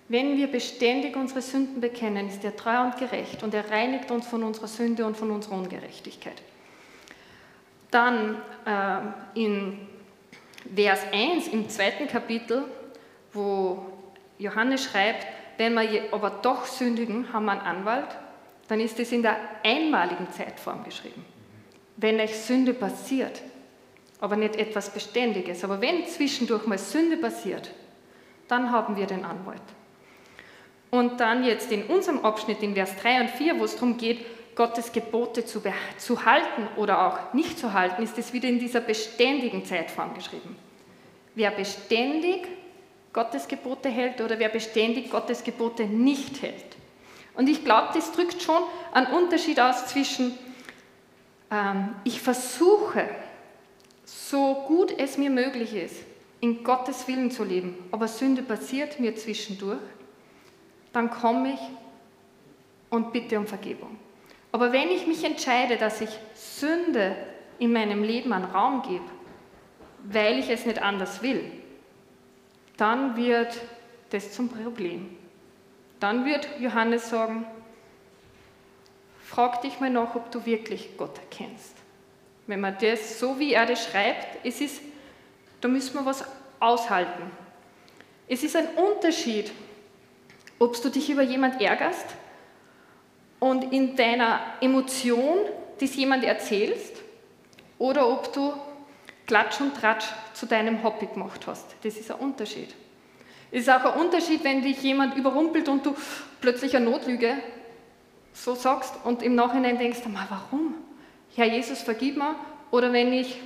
Wenn 0.06 0.36
wir 0.36 0.46
beständig 0.46 1.16
unsere 1.16 1.42
Sünden 1.42 1.80
bekennen, 1.80 2.28
ist 2.28 2.44
er 2.44 2.54
treu 2.54 2.80
und 2.82 2.96
gerecht 2.96 3.42
und 3.42 3.54
er 3.54 3.68
reinigt 3.72 4.12
uns 4.12 4.28
von 4.28 4.44
unserer 4.44 4.68
Sünde 4.68 5.04
und 5.04 5.16
von 5.16 5.32
unserer 5.32 5.56
Ungerechtigkeit. 5.56 6.40
Dann 7.96 8.36
äh, 8.66 9.40
in 9.40 9.78
Vers 10.74 11.00
1 11.14 11.48
im 11.48 11.66
zweiten 11.70 12.06
Kapitel, 12.06 12.64
wo 13.32 13.86
Johannes 14.36 14.84
schreibt, 14.84 15.26
wenn 15.56 15.72
wir 15.72 16.12
aber 16.12 16.28
doch 16.28 16.66
sündigen, 16.66 17.32
haben 17.32 17.46
wir 17.46 17.52
einen 17.52 17.62
Anwalt, 17.62 18.08
dann 18.68 18.80
ist 18.80 19.00
es 19.00 19.12
in 19.12 19.22
der 19.22 19.38
einmaligen 19.64 20.30
Zeitform 20.30 20.84
geschrieben. 20.84 21.24
Wenn 21.96 22.20
euch 22.20 22.36
Sünde 22.36 22.74
passiert, 22.74 23.40
aber 24.20 24.36
nicht 24.36 24.56
etwas 24.56 24.90
Beständiges, 24.90 25.64
aber 25.64 25.80
wenn 25.80 26.04
zwischendurch 26.04 26.66
mal 26.66 26.76
Sünde 26.76 27.16
passiert, 27.16 27.70
dann 28.46 28.72
haben 28.72 28.96
wir 28.96 29.06
den 29.06 29.24
Anwalt. 29.24 29.62
Und 30.90 31.18
dann 31.18 31.44
jetzt 31.44 31.72
in 31.72 31.84
unserem 31.84 32.26
Abschnitt 32.26 32.62
in 32.62 32.74
Vers 32.74 32.94
3 33.00 33.22
und 33.22 33.30
4, 33.30 33.58
wo 33.58 33.64
es 33.64 33.72
darum 33.72 33.96
geht, 33.96 34.26
Gottes 34.56 34.90
Gebote 34.90 35.44
zu, 35.44 35.62
zu 35.98 36.24
halten 36.24 36.66
oder 36.76 37.06
auch 37.06 37.34
nicht 37.34 37.58
zu 37.58 37.74
halten, 37.74 38.02
ist 38.02 38.18
es 38.18 38.32
wieder 38.32 38.48
in 38.48 38.58
dieser 38.58 38.80
beständigen 38.80 39.64
Zeitform 39.66 40.14
geschrieben. 40.14 40.56
Wer 41.34 41.50
beständig 41.50 42.48
Gottes 43.12 43.46
Gebote 43.46 43.90
hält 43.90 44.20
oder 44.20 44.38
wer 44.38 44.48
beständig 44.48 45.10
Gottes 45.10 45.44
Gebote 45.44 45.84
nicht 45.84 46.42
hält. 46.42 46.76
Und 47.34 47.48
ich 47.48 47.64
glaube, 47.64 47.88
das 47.94 48.12
drückt 48.12 48.42
schon 48.42 48.62
einen 48.92 49.08
Unterschied 49.08 49.60
aus 49.60 49.86
zwischen, 49.88 50.36
ähm, 51.50 51.94
ich 52.04 52.22
versuche, 52.22 53.08
so 54.06 54.64
gut 54.66 54.98
es 54.98 55.18
mir 55.18 55.30
möglich 55.30 55.74
ist, 55.74 55.96
in 56.40 56.64
Gottes 56.64 57.06
Willen 57.08 57.30
zu 57.30 57.44
leben, 57.44 57.76
aber 57.90 58.08
Sünde 58.08 58.42
passiert 58.42 59.00
mir 59.00 59.14
zwischendurch, 59.16 59.80
dann 60.92 61.10
komme 61.10 61.54
ich 61.54 61.60
und 62.88 63.12
bitte 63.12 63.38
um 63.38 63.46
Vergebung. 63.46 63.98
Aber 64.56 64.72
wenn 64.72 64.88
ich 64.88 65.06
mich 65.06 65.22
entscheide, 65.22 65.76
dass 65.76 66.00
ich 66.00 66.08
Sünde 66.32 67.14
in 67.58 67.74
meinem 67.74 68.02
Leben 68.02 68.32
einen 68.32 68.46
Raum 68.46 68.80
gebe, 68.80 69.04
weil 70.04 70.38
ich 70.38 70.48
es 70.48 70.64
nicht 70.64 70.80
anders 70.80 71.20
will, 71.20 71.44
dann 72.78 73.18
wird 73.18 73.54
das 74.08 74.32
zum 74.32 74.48
Problem. 74.48 75.14
Dann 76.00 76.24
wird 76.24 76.48
Johannes 76.58 77.10
sagen, 77.10 77.44
frag 79.26 79.60
dich 79.60 79.78
mal 79.78 79.90
nach, 79.90 80.14
ob 80.14 80.30
du 80.30 80.46
wirklich 80.46 80.96
Gott 80.96 81.18
erkennst. 81.18 81.74
Wenn 82.46 82.60
man 82.60 82.78
das, 82.80 83.20
so 83.20 83.38
wie 83.38 83.52
er 83.52 83.66
das 83.66 83.84
schreibt, 83.84 84.42
es 84.42 84.62
ist, 84.62 84.80
da 85.60 85.68
müssen 85.68 85.92
wir 85.92 86.06
was 86.06 86.24
aushalten. 86.60 87.30
Es 88.26 88.42
ist 88.42 88.56
ein 88.56 88.68
Unterschied, 88.68 89.52
ob 90.58 90.80
du 90.80 90.88
dich 90.88 91.10
über 91.10 91.24
jemand 91.24 91.60
ärgerst 91.60 92.06
und 93.40 93.72
in 93.72 93.96
deiner 93.96 94.40
Emotion 94.60 95.38
das 95.78 95.94
jemand 95.94 96.24
erzählst 96.24 97.02
oder 97.78 98.08
ob 98.08 98.32
du 98.32 98.52
Klatsch 99.26 99.60
und 99.60 99.74
Tratsch 99.74 100.06
zu 100.32 100.46
deinem 100.46 100.82
Hobby 100.82 101.06
gemacht 101.06 101.46
hast. 101.46 101.66
Das 101.82 101.96
ist 101.96 102.10
ein 102.10 102.18
Unterschied. 102.18 102.74
Es 103.50 103.62
ist 103.62 103.70
auch 103.70 103.84
ein 103.84 104.00
Unterschied, 104.00 104.44
wenn 104.44 104.62
dich 104.62 104.82
jemand 104.82 105.16
überrumpelt 105.16 105.68
und 105.68 105.84
du 105.84 105.94
plötzlich 106.40 106.76
eine 106.76 106.86
Notlüge 106.86 107.36
so 108.32 108.54
sagst 108.54 108.94
und 109.04 109.22
im 109.22 109.34
Nachhinein 109.34 109.78
denkst, 109.78 110.00
warum? 110.28 110.74
Herr 111.34 111.46
Jesus, 111.46 111.82
vergib 111.82 112.16
mir. 112.16 112.36
Oder 112.70 112.92
wenn 112.92 113.12
ich 113.12 113.40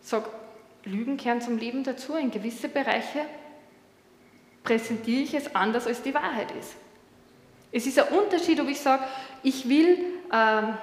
sage, 0.00 0.26
Lügen 0.84 1.16
kehren 1.16 1.40
zum 1.40 1.58
Leben 1.58 1.84
dazu, 1.84 2.14
in 2.14 2.30
gewisse 2.30 2.68
Bereiche 2.68 3.20
präsentiere 4.64 5.22
ich 5.22 5.34
es 5.34 5.54
anders, 5.54 5.86
als 5.86 6.02
die 6.02 6.14
Wahrheit 6.14 6.52
ist. 6.52 6.74
Es 7.72 7.86
ist 7.86 7.98
ein 7.98 8.08
Unterschied, 8.16 8.60
ob 8.60 8.68
ich 8.68 8.78
sage, 8.78 9.04
ich 9.42 9.68
will 9.68 9.98
ähm, 10.30 10.76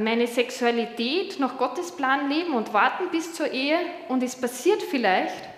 meine 0.00 0.26
Sexualität 0.26 1.40
nach 1.40 1.58
Gottes 1.58 1.92
Plan 1.92 2.30
leben 2.30 2.54
und 2.54 2.72
warten 2.72 3.10
bis 3.10 3.34
zur 3.34 3.50
Ehe 3.50 3.78
und 4.08 4.22
es 4.22 4.36
passiert 4.36 4.82
vielleicht, 4.82 5.48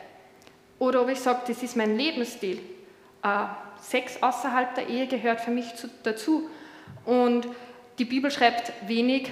oder 0.79 1.03
ob 1.03 1.11
ich 1.11 1.21
sage, 1.21 1.43
das 1.47 1.63
ist 1.63 1.77
mein 1.77 1.97
Lebensstil. 1.97 2.59
Äh, 3.23 3.45
Sex 3.83 4.23
außerhalb 4.23 4.75
der 4.75 4.89
Ehe 4.89 5.07
gehört 5.07 5.41
für 5.41 5.51
mich 5.51 5.75
zu, 5.75 5.89
dazu. 6.03 6.49
Und 7.05 7.47
die 7.99 8.05
Bibel 8.05 8.31
schreibt 8.31 8.73
wenig 8.87 9.29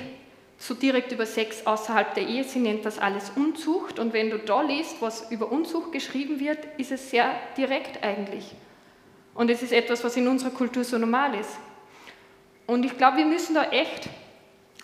so 0.58 0.74
direkt 0.74 1.12
über 1.12 1.24
Sex 1.24 1.66
außerhalb 1.66 2.14
der 2.14 2.26
Ehe. 2.26 2.44
Sie 2.44 2.58
nennt 2.58 2.84
das 2.84 2.98
alles 2.98 3.30
Unzucht. 3.34 3.98
Und 3.98 4.12
wenn 4.12 4.30
du 4.30 4.38
da 4.38 4.62
liest, 4.62 5.00
was 5.00 5.30
über 5.30 5.50
Unzucht 5.50 5.92
geschrieben 5.92 6.40
wird, 6.40 6.58
ist 6.76 6.92
es 6.92 7.10
sehr 7.10 7.30
direkt 7.56 8.02
eigentlich. 8.02 8.52
Und 9.38 9.50
es 9.50 9.62
ist 9.62 9.72
etwas, 9.72 10.02
was 10.02 10.16
in 10.16 10.26
unserer 10.26 10.50
Kultur 10.50 10.82
so 10.82 10.98
normal 10.98 11.38
ist. 11.38 11.58
Und 12.66 12.84
ich 12.84 12.98
glaube, 12.98 13.18
wir 13.18 13.24
müssen 13.24 13.54
da 13.54 13.70
echt 13.70 14.08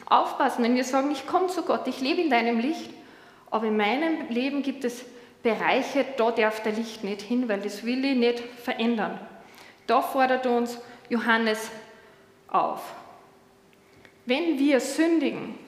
aufpassen, 0.07 0.63
wenn 0.63 0.77
wir 0.77 0.85
sagen, 0.85 1.11
ich 1.11 1.27
komme 1.27 1.49
zu 1.49 1.63
Gott, 1.63 1.89
ich 1.89 2.01
lebe 2.01 2.21
in 2.21 2.31
deinem 2.31 2.61
Licht, 2.61 2.89
aber 3.51 3.67
in 3.67 3.77
meinem 3.77 4.29
Leben 4.29 4.63
gibt 4.63 4.85
es 4.85 5.05
Bereiche, 5.43 6.07
da 6.17 6.31
darf 6.31 6.63
der 6.63 6.71
Licht 6.71 7.03
nicht 7.03 7.23
hin, 7.23 7.49
weil 7.49 7.63
das 7.63 7.83
will 7.83 8.05
ich 8.05 8.17
nicht 8.17 8.39
verändern. 8.63 9.19
Da 9.89 10.01
fordert 10.01 10.47
uns 10.47 10.79
Johannes 11.09 11.73
auf. 12.47 12.95
Wenn 14.25 14.57
wir 14.57 14.79
sündigen, 14.79 15.59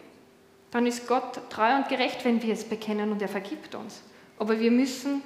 dann 0.71 0.87
ist 0.87 1.09
Gott 1.09 1.41
treu 1.51 1.75
und 1.75 1.89
gerecht, 1.89 2.25
wenn 2.25 2.41
wir 2.41 2.53
es 2.53 2.63
bekennen 2.63 3.11
und 3.11 3.21
er 3.21 3.29
vergibt 3.29 3.75
uns. 3.75 4.05
Aber 4.39 4.61
wir 4.61 4.71
müssen 4.71 5.23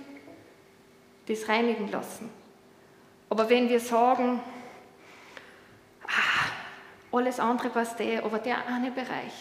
das 1.29 1.47
reinigen 1.47 1.91
lassen. 1.91 2.40
Aber 3.31 3.49
wenn 3.49 3.69
wir 3.69 3.81
sagen, 3.81 4.41
ah, 6.07 6.51
Alles 7.13 7.41
andere 7.41 7.71
passt 7.71 8.01
eh, 8.01 8.19
aber 8.19 8.39
der 8.39 8.67
eine 8.67 8.91
Bereich, 8.91 9.33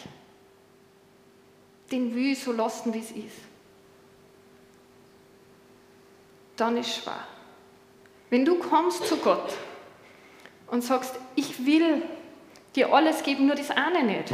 den 1.92 2.16
will 2.16 2.32
ich 2.32 2.44
so 2.44 2.52
lassen, 2.52 2.94
wie 2.94 3.00
es 3.00 3.12
ist. 3.12 3.38
Dann 6.56 6.78
ist 6.78 6.96
schwer. 6.96 7.28
Wenn 8.30 8.44
du 8.46 8.56
kommst 8.60 9.08
zu 9.08 9.18
Gott 9.18 9.54
und 10.68 10.84
sagst, 10.84 11.16
ich 11.36 11.66
will 11.66 12.04
dir 12.76 12.94
alles 12.94 13.24
geben, 13.24 13.48
nur 13.48 13.56
das 13.56 13.72
eine 13.72 14.04
nicht, 14.04 14.34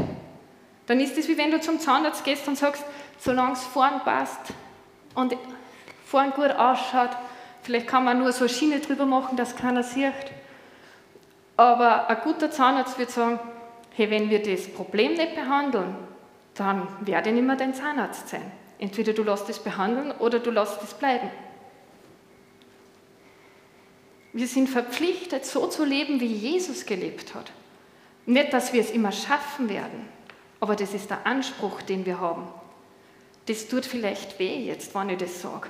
dann 0.88 1.00
ist 1.00 1.18
es 1.18 1.28
wie 1.28 1.38
wenn 1.38 1.52
du 1.52 1.60
zum 1.60 1.80
Zahnarzt 1.80 2.24
gehst 2.24 2.48
und 2.48 2.58
sagst, 2.58 2.84
solange 3.20 3.54
es 3.54 3.63
vorn 3.63 4.02
passt 4.02 4.54
und 5.13 5.36
vorn 6.06 6.32
gut 6.32 6.52
ausschaut, 6.52 7.12
vielleicht 7.65 7.88
kann 7.88 8.06
man 8.06 8.19
nur 8.19 8.32
so 8.32 8.45
eine 8.45 8.54
Schiene 8.54 8.80
drüber 8.80 9.06
machen, 9.06 9.36
dass 9.36 9.56
keiner 9.56 9.84
sieht. 9.84 10.13
Aber 11.58 12.08
ein 12.10 12.17
guter 12.23 12.51
Zahnarzt 12.51 12.99
wird 12.99 13.10
sagen, 13.10 13.39
hey, 13.95 14.10
wenn 14.12 14.30
wir 14.30 14.41
das 14.43 14.67
Problem 14.67 15.13
nicht 15.13 15.36
behandeln, 15.36 15.95
dann 16.54 16.88
werde 17.01 17.30
ich 17.30 17.36
nicht 17.36 17.45
mehr 17.45 17.56
dein 17.56 17.73
Zahnarzt 17.73 18.30
sein. 18.30 18.51
Entweder 18.78 19.13
du 19.13 19.23
lässt 19.23 19.49
es 19.49 19.60
behandeln 19.60 20.12
oder 20.12 20.39
du 20.39 20.51
lässt 20.51 20.82
es 20.84 20.93
bleiben. 20.93 21.30
Wir 24.34 24.47
sind 24.47 24.69
verpflichtet, 24.69 25.45
so 25.45 25.67
zu 25.67 25.86
leben, 25.86 26.19
wie 26.19 26.25
Jesus 26.25 26.86
gelebt 26.86 27.34
hat. 27.34 27.51
Nicht, 28.25 28.54
dass 28.54 28.73
wir 28.73 28.82
es 28.82 28.91
immer 28.91 29.13
schaffen 29.13 29.69
werden, 29.69 30.08
aber 30.60 30.75
das 30.75 30.93
ist 30.93 31.10
der 31.10 31.25
Anspruch, 31.25 31.82
den 31.82 32.06
wir 32.06 32.19
haben. 32.19 32.47
Das 33.45 33.67
tut 33.67 33.86
vielleicht 33.86 34.38
weh 34.39 34.65
jetzt, 34.65 34.93
wenn 34.93 35.10
ich 35.10 35.17
das 35.17 35.41
sage. 35.41 35.69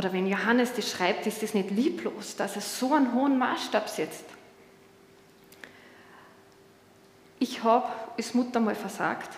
Oder 0.00 0.14
wenn 0.14 0.26
Johannes 0.26 0.72
das 0.72 0.90
schreibt, 0.90 1.26
ist 1.26 1.42
das 1.42 1.52
nicht 1.52 1.70
lieblos, 1.72 2.34
dass 2.34 2.56
er 2.56 2.62
so 2.62 2.94
einen 2.94 3.12
hohen 3.12 3.36
Maßstab 3.36 3.86
setzt. 3.86 4.24
Ich 7.38 7.62
habe 7.62 7.86
als 8.16 8.32
Mutter 8.32 8.60
mal 8.60 8.74
versagt, 8.74 9.28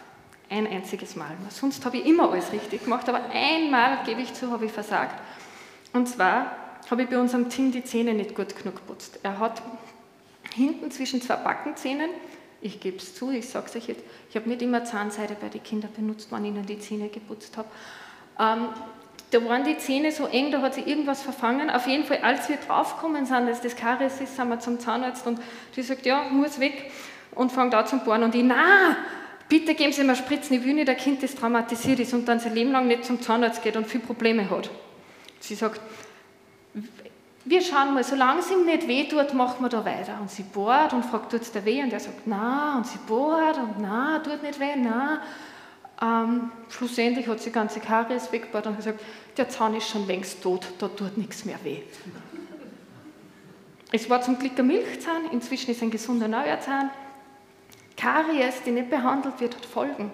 ein 0.48 0.68
einziges 0.68 1.16
Mal. 1.16 1.33
Sonst 1.51 1.85
habe 1.85 1.96
ich 1.96 2.07
immer 2.07 2.31
alles 2.31 2.53
richtig 2.53 2.85
gemacht, 2.85 3.09
aber 3.09 3.22
einmal, 3.33 4.05
gebe 4.05 4.20
ich 4.20 4.35
zu, 4.35 4.53
habe 4.53 4.66
ich 4.66 4.70
versagt. 4.70 5.20
Und 5.94 6.09
zwar 6.09 6.55
habe 6.88 7.03
ich 7.03 7.09
bei 7.09 7.18
unserem 7.18 7.48
Tim 7.48 7.72
die 7.72 7.83
Zähne 7.83 8.14
nicht 8.14 8.37
gut 8.37 8.55
genug 8.55 8.77
geputzt. 8.77 9.18
Er 9.25 9.40
hat 9.40 9.61
hinten 10.55 10.92
zwischen 10.92 11.20
zwei 11.20 11.38
Backenzähnen, 11.38 12.11
ich 12.61 12.79
gebe 12.79 12.98
es 12.98 13.16
zu, 13.16 13.33
ich 13.33 13.48
sage 13.48 13.66
es 13.66 13.75
euch 13.75 13.88
jetzt, 13.88 14.05
ich 14.31 14.37
habe 14.37 14.48
nicht 14.48 14.62
immer 14.62 14.85
Zahnseide 14.85 15.35
bei 15.35 15.48
den 15.48 15.64
Kindern 15.64 15.92
benutzt, 15.92 16.31
wenn 16.31 16.44
ich 16.44 16.53
ihnen 16.53 16.66
die 16.66 16.79
Zähne 16.79 17.09
geputzt 17.09 17.57
habe. 17.57 17.68
Ähm, 18.38 18.68
da 19.33 19.42
waren 19.47 19.64
die 19.64 19.79
Zähne 19.79 20.12
so 20.12 20.27
eng, 20.27 20.51
da 20.51 20.61
hat 20.61 20.75
sich 20.75 20.87
irgendwas 20.87 21.23
verfangen. 21.23 21.71
Auf 21.71 21.87
jeden 21.87 22.05
Fall, 22.05 22.18
als 22.23 22.51
wir 22.51 22.57
draufgekommen 22.57 23.25
sind, 23.25 23.49
dass 23.49 23.62
das 23.62 23.75
Karies 23.75 24.21
ist, 24.21 24.37
sind 24.37 24.49
wir 24.49 24.61
zum 24.61 24.79
Zahnarzt 24.79 25.27
und 25.27 25.40
die 25.75 25.83
sagt, 25.83 26.05
ja, 26.05 26.25
muss 26.31 26.61
weg 26.61 26.90
und 27.35 27.51
fängt 27.51 27.75
an 27.75 27.87
zum 27.87 28.05
Bohren. 28.05 28.25
Und 28.25 28.35
ich, 28.35 28.45
na, 28.45 28.95
bitte 29.49 29.75
geben 29.75 29.90
Sie 29.92 30.05
mir 30.05 30.16
Spritzen, 30.16 30.57
ich 30.57 30.64
will 30.64 30.75
nicht, 30.75 30.90
ein 30.90 30.99
Kind, 30.99 31.23
das 31.23 31.35
traumatisiert 31.35 32.01
ist 32.01 32.12
und 32.12 32.29
dann 32.29 32.40
sein 32.40 32.55
Leben 32.55 32.73
lang 32.73 32.87
nicht 32.87 33.07
zum 33.07 33.23
Zahnarzt 33.23 33.62
geht 33.62 33.75
und 33.75 33.87
viele 33.87 34.05
Probleme 34.05 34.51
hat. 34.51 34.68
Sie 35.40 35.55
sagt, 35.55 35.81
wir 37.45 37.62
schauen 37.62 37.95
mal, 37.95 38.05
solange 38.05 38.40
es 38.40 38.51
ihm 38.51 38.66
nicht 38.66 38.87
weh 38.87 39.05
tut, 39.09 39.33
machen 39.33 39.62
wir 39.64 39.71
da 39.71 39.83
weiter. 39.83 40.18
Und 40.21 40.31
sie 40.31 40.42
bohrt 40.42 40.92
und 40.92 41.07
fragt, 41.07 41.33
tut 41.33 41.40
es 41.40 41.51
dir 41.51 41.64
weh? 41.64 41.83
Und 41.83 41.92
er 41.92 42.01
sagt, 42.01 42.27
na, 42.27 42.77
und 42.77 42.87
sie 42.87 42.99
bohrt 43.09 43.57
und 43.57 43.81
na, 43.81 44.18
tut 44.18 44.42
nicht 44.42 44.61
weh, 44.61 44.77
na. 44.77 45.23
Ähm, 46.00 46.50
schlussendlich 46.68 47.28
hat 47.28 47.40
sie 47.40 47.50
ganze 47.50 47.81
Karies 47.81 48.33
weggebohrt 48.33 48.66
und 48.66 48.76
gesagt, 48.76 49.00
der 49.37 49.48
Zahn 49.48 49.74
ist 49.74 49.88
schon 49.88 50.07
längst 50.07 50.42
tot, 50.42 50.66
da 50.78 50.88
tut 50.88 51.16
nichts 51.16 51.44
mehr 51.44 51.59
weh. 51.62 51.81
Es 53.92 54.09
war 54.09 54.22
zum 54.22 54.38
Glück 54.38 54.59
ein 54.59 54.66
Milchzahn, 54.66 55.31
inzwischen 55.31 55.70
ist 55.70 55.83
ein 55.83 55.90
gesunder 55.90 56.28
neuer 56.28 56.59
Zahn. 56.61 56.90
Karies, 57.96 58.62
die 58.64 58.70
nicht 58.70 58.90
behandelt 58.90 59.38
wird, 59.40 59.55
hat 59.55 59.66
Folgen. 59.66 60.11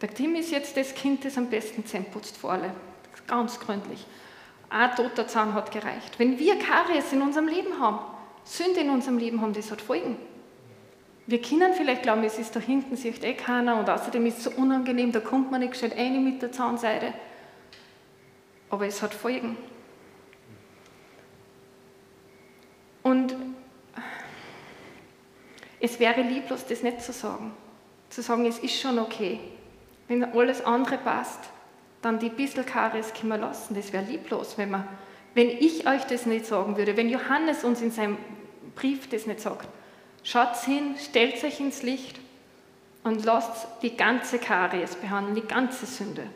Der 0.00 0.10
Tim 0.12 0.34
ist 0.34 0.50
jetzt 0.50 0.76
das 0.76 0.94
Kind, 0.94 1.24
das 1.24 1.38
am 1.38 1.48
besten 1.48 1.86
Zähne 1.86 2.04
putzt 2.04 2.36
vor 2.36 2.52
alle 2.52 2.72
ganz 3.26 3.58
gründlich. 3.58 4.04
Ein 4.68 4.94
toter 4.94 5.26
Zahn 5.26 5.54
hat 5.54 5.70
gereicht. 5.70 6.18
Wenn 6.18 6.38
wir 6.38 6.58
Karies 6.58 7.12
in 7.12 7.22
unserem 7.22 7.48
Leben 7.48 7.80
haben, 7.80 7.98
Sünde 8.44 8.80
in 8.80 8.90
unserem 8.90 9.18
Leben 9.18 9.40
haben, 9.40 9.52
das 9.52 9.70
hat 9.70 9.80
Folgen. 9.80 10.16
Wir 11.26 11.42
können 11.42 11.74
vielleicht 11.74 12.02
glauben, 12.02 12.22
es 12.24 12.38
ist 12.38 12.54
da 12.54 12.60
hinten, 12.60 12.96
sieht 12.96 13.24
eh 13.24 13.34
keiner 13.34 13.78
und 13.78 13.90
außerdem 13.90 14.24
ist 14.26 14.38
es 14.38 14.44
so 14.44 14.50
unangenehm, 14.50 15.10
da 15.10 15.20
kommt 15.20 15.50
man 15.50 15.60
nicht 15.60 15.72
gescheit 15.72 15.96
rein 15.96 16.22
mit 16.22 16.40
der 16.40 16.52
Zahnseide. 16.52 17.12
Aber 18.70 18.86
es 18.86 19.02
hat 19.02 19.12
Folgen. 19.12 19.56
Und 23.02 23.34
es 25.80 25.98
wäre 25.98 26.22
lieblos, 26.22 26.66
das 26.66 26.82
nicht 26.82 27.02
zu 27.02 27.12
sagen. 27.12 27.52
Zu 28.10 28.22
sagen, 28.22 28.46
es 28.46 28.58
ist 28.58 28.80
schon 28.80 28.98
okay, 28.98 29.40
wenn 30.08 30.24
alles 30.24 30.64
andere 30.64 30.98
passt 30.98 31.40
dann 32.06 32.20
die 32.20 32.28
bisschen 32.28 32.64
Karies 32.64 33.12
können 33.12 33.32
wir 33.32 33.38
lassen. 33.38 33.74
Das 33.74 33.92
wäre 33.92 34.04
lieblos, 34.04 34.56
wenn, 34.58 34.70
man, 34.70 34.86
wenn 35.34 35.48
ich 35.48 35.88
euch 35.88 36.04
das 36.04 36.24
nicht 36.24 36.46
sagen 36.46 36.76
würde, 36.76 36.96
wenn 36.96 37.08
Johannes 37.08 37.64
uns 37.64 37.82
in 37.82 37.90
seinem 37.90 38.16
Brief 38.76 39.08
das 39.08 39.26
nicht 39.26 39.40
sagt. 39.40 39.66
Schaut 40.26 40.56
hin, 40.64 40.96
stellt 40.98 41.44
euch 41.44 41.60
ins 41.60 41.84
Licht 41.84 42.18
und 43.04 43.24
lasst 43.24 43.68
die 43.82 43.96
ganze 43.96 44.40
Karies 44.40 44.96
behandeln, 44.96 45.36
die 45.36 45.46
ganze 45.46 45.86
Sünde. 45.86 46.26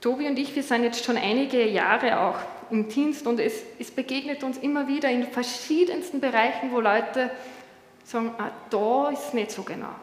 Tobi 0.00 0.26
und 0.26 0.38
ich, 0.38 0.56
wir 0.56 0.62
sind 0.62 0.82
jetzt 0.82 1.04
schon 1.04 1.18
einige 1.18 1.68
Jahre 1.68 2.20
auch 2.20 2.38
im 2.70 2.88
Dienst 2.88 3.26
und 3.26 3.38
es, 3.38 3.52
es 3.78 3.90
begegnet 3.90 4.42
uns 4.42 4.56
immer 4.56 4.88
wieder 4.88 5.10
in 5.10 5.26
verschiedensten 5.26 6.20
Bereichen, 6.20 6.72
wo 6.72 6.80
Leute 6.80 7.30
sagen, 8.02 8.32
ah, 8.38 8.50
da 8.70 9.10
ist 9.10 9.34
nicht 9.34 9.50
so 9.50 9.62
genau. 9.62 9.94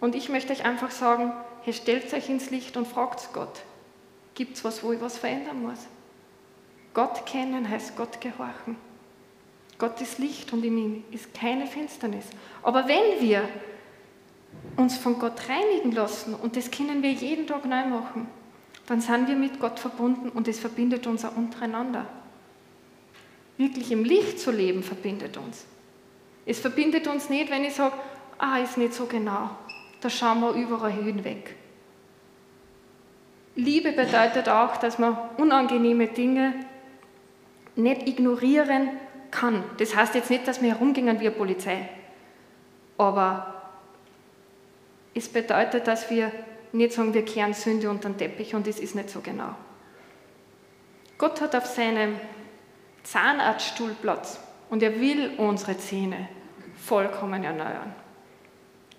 Und 0.00 0.14
ich 0.14 0.30
möchte 0.30 0.54
euch 0.54 0.64
einfach 0.64 0.90
sagen, 0.90 1.34
hier 1.64 1.74
stellt 1.74 2.10
euch 2.14 2.30
ins 2.30 2.48
Licht 2.48 2.74
und 2.78 2.88
fragt 2.88 3.34
Gott, 3.34 3.60
gibt 4.34 4.56
es 4.56 4.64
was, 4.64 4.82
wo 4.82 4.92
ich 4.92 5.00
was 5.02 5.18
verändern 5.18 5.60
muss? 5.60 5.80
Gott 6.94 7.26
kennen 7.26 7.68
heißt 7.68 7.98
Gott 7.98 8.18
gehorchen. 8.22 8.89
Gott 9.80 10.00
ist 10.00 10.20
Licht 10.20 10.52
und 10.52 10.64
in 10.64 10.78
ihm 10.78 11.04
ist 11.10 11.34
keine 11.34 11.66
Finsternis. 11.66 12.26
Aber 12.62 12.86
wenn 12.86 13.20
wir 13.20 13.48
uns 14.76 14.96
von 14.96 15.18
Gott 15.18 15.48
reinigen 15.48 15.90
lassen, 15.90 16.34
und 16.34 16.56
das 16.56 16.70
können 16.70 17.02
wir 17.02 17.10
jeden 17.10 17.48
Tag 17.48 17.64
neu 17.64 17.86
machen, 17.86 18.28
dann 18.86 19.00
sind 19.00 19.26
wir 19.26 19.34
mit 19.34 19.58
Gott 19.58 19.80
verbunden 19.80 20.28
und 20.28 20.46
es 20.46 20.60
verbindet 20.60 21.08
uns 21.08 21.24
auch 21.24 21.36
untereinander. 21.36 22.06
Wirklich 23.58 23.90
im 23.90 24.04
Licht 24.04 24.38
zu 24.38 24.52
leben 24.52 24.84
verbindet 24.84 25.36
uns. 25.36 25.64
Es 26.46 26.60
verbindet 26.60 27.08
uns 27.08 27.28
nicht, 27.28 27.50
wenn 27.50 27.64
ich 27.64 27.74
sage, 27.74 27.94
ah, 28.38 28.58
ist 28.58 28.78
nicht 28.78 28.94
so 28.94 29.06
genau 29.06 29.50
da 30.00 30.10
schauen 30.10 30.40
wir 30.40 30.52
überall 30.52 30.92
hinweg. 30.92 31.54
Liebe 33.54 33.92
bedeutet 33.92 34.48
auch, 34.48 34.76
dass 34.78 34.98
man 34.98 35.16
unangenehme 35.36 36.06
Dinge 36.08 36.54
nicht 37.76 38.08
ignorieren 38.08 38.90
kann. 39.30 39.64
Das 39.78 39.94
heißt 39.94 40.14
jetzt 40.14 40.30
nicht, 40.30 40.46
dass 40.46 40.62
wir 40.62 40.70
herumgehen 40.70 41.20
wie 41.20 41.26
eine 41.26 41.36
Polizei. 41.36 41.88
Aber 42.98 43.62
es 45.14 45.28
bedeutet, 45.28 45.86
dass 45.86 46.10
wir 46.10 46.30
nicht 46.72 46.92
sagen, 46.92 47.14
wir 47.14 47.24
kehren 47.24 47.54
Sünde 47.54 47.90
unter 47.90 48.08
den 48.08 48.18
Teppich 48.18 48.54
und 48.54 48.66
es 48.66 48.78
ist 48.78 48.94
nicht 48.94 49.10
so 49.10 49.20
genau. 49.20 49.54
Gott 51.18 51.40
hat 51.40 51.54
auf 51.54 51.66
seinem 51.66 52.16
Zahnarztstuhl 53.02 53.94
Platz 54.00 54.38
und 54.70 54.82
er 54.82 55.00
will 55.00 55.32
unsere 55.36 55.76
Zähne 55.76 56.28
vollkommen 56.76 57.44
erneuern. 57.44 57.94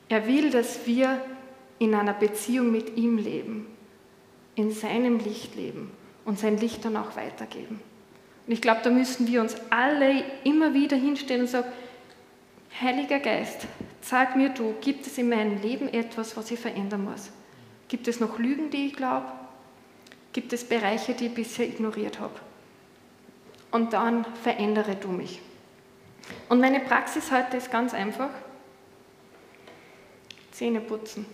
Er 0.09 0.27
will, 0.27 0.51
dass 0.51 0.85
wir 0.85 1.21
in 1.79 1.95
einer 1.95 2.13
Beziehung 2.13 2.71
mit 2.71 2.97
ihm 2.97 3.17
leben, 3.17 3.67
in 4.55 4.71
seinem 4.71 5.19
Licht 5.19 5.55
leben 5.55 5.91
und 6.25 6.37
sein 6.37 6.57
Licht 6.57 6.83
dann 6.85 6.97
auch 6.97 7.15
weitergeben. 7.15 7.79
Und 8.47 8.53
ich 8.53 8.61
glaube, 8.61 8.81
da 8.83 8.89
müssen 8.89 9.27
wir 9.27 9.41
uns 9.41 9.55
alle 9.69 10.23
immer 10.43 10.73
wieder 10.73 10.97
hinstellen 10.97 11.41
und 11.41 11.47
sagen, 11.47 11.67
Heiliger 12.79 13.19
Geist, 13.19 13.67
sag 14.01 14.35
mir 14.35 14.49
du, 14.49 14.73
gibt 14.81 15.05
es 15.05 15.17
in 15.17 15.29
meinem 15.29 15.61
Leben 15.61 15.89
etwas, 15.89 16.37
was 16.37 16.49
ich 16.51 16.59
verändern 16.59 17.03
muss? 17.03 17.29
Gibt 17.89 18.07
es 18.07 18.19
noch 18.19 18.39
Lügen, 18.39 18.69
die 18.69 18.87
ich 18.87 18.95
glaube? 18.95 19.27
Gibt 20.33 20.53
es 20.53 20.63
Bereiche, 20.63 21.13
die 21.13 21.27
ich 21.27 21.33
bisher 21.33 21.67
ignoriert 21.67 22.19
habe? 22.19 22.33
Und 23.71 23.93
dann 23.93 24.25
verändere 24.41 24.95
du 24.95 25.09
mich. 25.09 25.41
Und 26.49 26.61
meine 26.61 26.79
Praxis 26.79 27.31
heute 27.31 27.57
ist 27.57 27.71
ganz 27.71 27.93
einfach. 27.93 28.29
Zähne 30.51 30.79
putzen. 30.79 31.25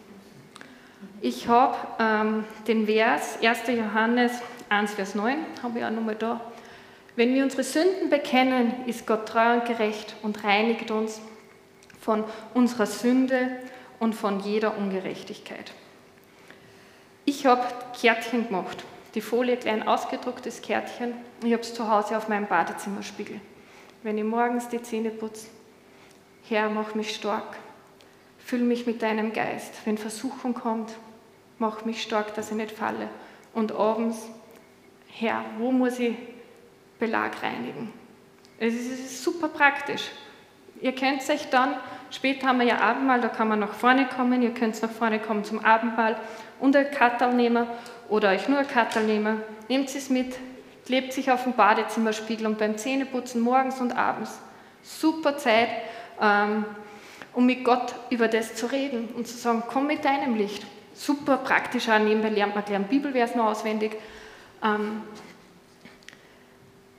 Ich 1.21 1.47
habe 1.47 1.75
ähm, 1.99 2.43
den 2.67 2.87
Vers 2.87 3.37
1. 3.41 3.67
Johannes 3.67 4.31
1, 4.69 4.93
Vers 4.95 5.15
9, 5.15 5.37
habe 5.61 5.79
ich 5.79 5.85
auch 5.85 5.91
nochmal 5.91 6.15
da. 6.15 6.41
Wenn 7.17 7.33
wir 7.33 7.43
unsere 7.43 7.63
Sünden 7.63 8.11
bekennen, 8.11 8.85
ist 8.85 9.07
Gott 9.07 9.27
treu 9.27 9.55
und 9.55 9.65
gerecht 9.65 10.15
und 10.21 10.43
reinigt 10.43 10.91
uns 10.91 11.19
von 11.99 12.23
unserer 12.53 12.85
Sünde 12.85 13.49
und 13.99 14.13
von 14.13 14.39
jeder 14.39 14.77
Ungerechtigkeit. 14.77 15.73
Ich 17.25 17.47
habe 17.47 17.63
Kärtchen 17.99 18.45
gemacht. 18.45 18.83
die 19.15 19.21
Folie 19.21 19.57
klein 19.57 19.87
ausgedrucktes 19.87 20.61
Kärtchen. 20.61 21.13
Ich 21.43 21.51
habe 21.51 21.63
es 21.63 21.73
zu 21.73 21.89
Hause 21.89 22.15
auf 22.15 22.27
meinem 22.27 22.45
Badezimmerspiegel. 22.45 23.41
Wenn 24.03 24.19
ich 24.19 24.23
morgens 24.23 24.69
die 24.69 24.83
Zähne 24.83 25.09
putze, 25.09 25.47
Herr, 26.47 26.69
mach 26.69 26.93
mich 26.93 27.15
stark. 27.15 27.57
Füll 28.37 28.61
mich 28.61 28.85
mit 28.85 29.01
deinem 29.01 29.33
Geist. 29.33 29.73
Wenn 29.85 29.97
Versuchung 29.97 30.53
kommt, 30.53 30.91
mach 31.57 31.83
mich 31.83 32.03
stark, 32.03 32.35
dass 32.35 32.51
ich 32.51 32.57
nicht 32.57 32.73
falle. 32.73 33.09
Und 33.55 33.71
abends, 33.71 34.29
Herr, 35.07 35.43
wo 35.57 35.71
muss 35.71 35.97
ich 35.97 36.13
Belag 36.99 37.41
reinigen? 37.43 37.93
Es 38.59 38.73
ist 38.73 39.23
super 39.23 39.49
praktisch. 39.49 40.09
Ihr 40.81 40.93
könnt 40.93 41.27
euch 41.29 41.49
dann, 41.49 41.75
später 42.11 42.47
haben 42.47 42.59
wir 42.59 42.67
ja 42.67 42.79
Abendmahl, 42.79 43.21
da 43.21 43.27
kann 43.27 43.47
man 43.47 43.59
nach 43.59 43.73
vorne 43.73 44.07
kommen, 44.07 44.41
ihr 44.41 44.53
könnt 44.53 44.81
nach 44.81 44.91
vorne 44.91 45.19
kommen 45.19 45.43
zum 45.43 45.63
Abendmahl 45.63 46.17
und 46.59 46.75
ein 46.75 46.91
Kattel 46.91 47.33
nehmen 47.33 47.67
oder 48.09 48.29
euch 48.29 48.47
nur 48.47 48.59
ein 48.59 48.67
Kattel 48.67 49.03
nehmen. 49.03 49.41
Nehmt 49.69 49.93
es 49.93 50.09
mit, 50.09 50.35
klebt 50.85 51.13
sich 51.13 51.31
auf 51.31 51.43
dem 51.43 51.53
Badezimmerspiegel 51.53 52.45
und 52.45 52.57
beim 52.57 52.77
Zähneputzen 52.77 53.41
morgens 53.41 53.81
und 53.81 53.95
abends. 53.95 54.39
Super 54.83 55.37
Zeit, 55.37 55.69
ähm, 56.21 56.65
um 57.33 57.45
mit 57.45 57.63
Gott 57.63 57.93
über 58.09 58.27
das 58.27 58.55
zu 58.55 58.67
reden 58.67 59.09
und 59.15 59.27
zu 59.27 59.37
sagen, 59.37 59.63
komm 59.67 59.87
mit 59.87 60.05
deinem 60.05 60.35
Licht. 60.35 60.65
Super 60.93 61.37
praktisch, 61.37 61.89
auch 61.89 61.99
nebenbei 61.99 62.29
lernt 62.29 62.55
man 62.55 62.63
gleich 62.63 62.75
einen 62.75 62.87
Bibelvers 62.87 63.35
noch 63.35 63.45
auswendig. 63.45 63.95
Ähm, 64.63 65.01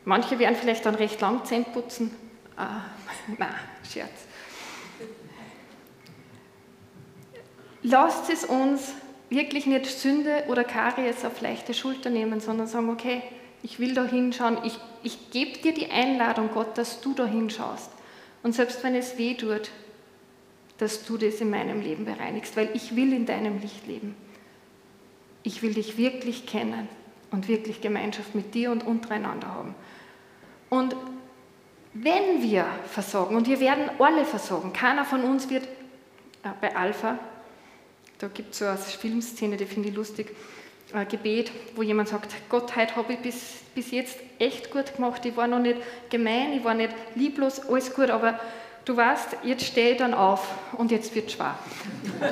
manche 0.08 0.38
werden 0.38 0.56
vielleicht 0.56 0.86
dann 0.86 0.94
recht 0.94 1.20
lang 1.20 1.44
Zähne 1.44 1.66
putzen. 1.72 2.10
Äh, 2.56 2.62
nein, 3.38 3.54
Scherz. 3.88 4.10
Lasst 7.82 8.28
es 8.30 8.44
uns 8.44 8.94
wirklich 9.30 9.66
nicht 9.66 9.86
Sünde 9.86 10.44
oder 10.48 10.64
Karies 10.64 11.24
auf 11.24 11.40
leichte 11.40 11.74
Schulter 11.74 12.10
nehmen, 12.10 12.40
sondern 12.40 12.66
sagen, 12.66 12.90
okay, 12.90 13.22
ich 13.62 13.78
will 13.78 13.94
da 13.94 14.04
hinschauen, 14.04 14.58
ich, 14.64 14.78
ich 15.02 15.30
gebe 15.30 15.58
dir 15.58 15.74
die 15.74 15.90
Einladung, 15.90 16.50
Gott, 16.52 16.78
dass 16.78 17.00
du 17.00 17.12
da 17.12 17.26
hinschaust. 17.26 17.90
Und 18.42 18.54
selbst 18.54 18.82
wenn 18.82 18.94
es 18.94 19.18
weh 19.18 19.34
tut, 19.34 19.70
dass 20.78 21.04
du 21.04 21.18
das 21.18 21.40
in 21.40 21.50
meinem 21.50 21.80
Leben 21.80 22.04
bereinigst, 22.04 22.56
weil 22.56 22.70
ich 22.74 22.96
will 22.96 23.12
in 23.12 23.26
deinem 23.26 23.60
Licht 23.60 23.86
leben. 23.86 24.14
Ich 25.42 25.62
will 25.62 25.74
dich 25.74 25.98
wirklich 25.98 26.46
kennen 26.46 26.88
und 27.30 27.48
wirklich 27.48 27.80
Gemeinschaft 27.80 28.34
mit 28.34 28.54
dir 28.54 28.70
und 28.70 28.86
untereinander 28.86 29.48
haben. 29.48 29.74
Und 30.70 30.94
wenn 31.94 32.42
wir 32.42 32.66
versorgen, 32.86 33.36
und 33.36 33.48
wir 33.48 33.60
werden 33.60 33.90
alle 33.98 34.24
versorgen, 34.24 34.72
keiner 34.72 35.04
von 35.04 35.24
uns 35.24 35.48
wird, 35.50 35.64
äh, 35.64 36.48
bei 36.60 36.76
Alpha, 36.76 37.18
da 38.18 38.28
gibt 38.28 38.52
es 38.52 38.58
so 38.58 38.66
eine 38.66 38.76
Filmszene, 38.76 39.56
die 39.56 39.64
finde 39.64 39.88
ich 39.88 39.94
lustig, 39.94 40.34
ein 40.92 41.06
Gebet, 41.08 41.50
wo 41.76 41.82
jemand 41.82 42.08
sagt, 42.08 42.34
Gott, 42.48 42.74
heute 42.74 42.96
habe 42.96 43.12
ich 43.12 43.18
bis, 43.18 43.60
bis 43.74 43.90
jetzt 43.90 44.18
echt 44.38 44.70
gut 44.70 44.94
gemacht, 44.96 45.24
ich 45.24 45.36
war 45.36 45.46
noch 45.46 45.58
nicht 45.58 45.78
gemein, 46.08 46.52
ich 46.54 46.64
war 46.64 46.74
nicht 46.74 46.94
lieblos, 47.14 47.60
alles 47.68 47.94
gut, 47.94 48.10
aber 48.10 48.40
du 48.84 48.96
weißt, 48.96 49.38
jetzt 49.44 49.66
stehe 49.66 49.92
ich 49.92 49.98
dann 49.98 50.14
auf 50.14 50.48
und 50.76 50.90
jetzt 50.90 51.14
wird 51.14 51.30
schwer. 51.30 51.58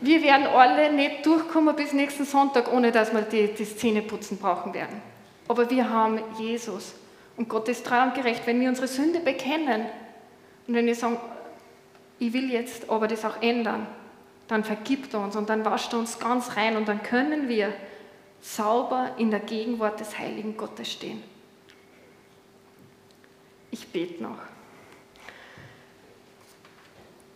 wir 0.00 0.22
werden 0.22 0.46
alle 0.46 0.92
nicht 0.92 1.26
durchkommen 1.26 1.74
bis 1.74 1.92
nächsten 1.92 2.24
Sonntag, 2.24 2.72
ohne 2.72 2.92
dass 2.92 3.12
wir 3.12 3.22
die, 3.22 3.48
die 3.48 3.64
Zähneputzen 3.64 4.38
brauchen 4.38 4.74
werden. 4.74 5.02
Aber 5.48 5.70
wir 5.70 5.90
haben 5.90 6.20
Jesus 6.38 6.94
und 7.36 7.48
Gott 7.48 7.68
ist 7.68 7.86
treu 7.86 8.02
und 8.02 8.14
gerecht, 8.14 8.46
wenn 8.46 8.60
wir 8.60 8.68
unsere 8.68 8.88
Sünde 8.88 9.20
bekennen 9.20 9.86
und 10.66 10.74
wenn 10.74 10.86
wir 10.86 10.94
sagen, 10.94 11.18
ich 12.18 12.32
will 12.32 12.50
jetzt 12.50 12.88
aber 12.88 13.08
das 13.08 13.24
auch 13.24 13.40
ändern, 13.42 13.86
dann 14.48 14.64
vergibt 14.64 15.12
er 15.14 15.20
uns 15.20 15.36
und 15.36 15.48
dann 15.48 15.64
wascht 15.64 15.92
er 15.92 15.98
uns 15.98 16.18
ganz 16.18 16.56
rein 16.56 16.76
und 16.76 16.88
dann 16.88 17.02
können 17.02 17.48
wir 17.48 17.72
sauber 18.40 19.10
in 19.18 19.30
der 19.30 19.40
Gegenwart 19.40 20.00
des 20.00 20.18
heiligen 20.18 20.56
Gottes 20.56 20.92
stehen. 20.92 21.22
Ich 23.70 23.88
bete 23.88 24.22
noch. 24.22 24.38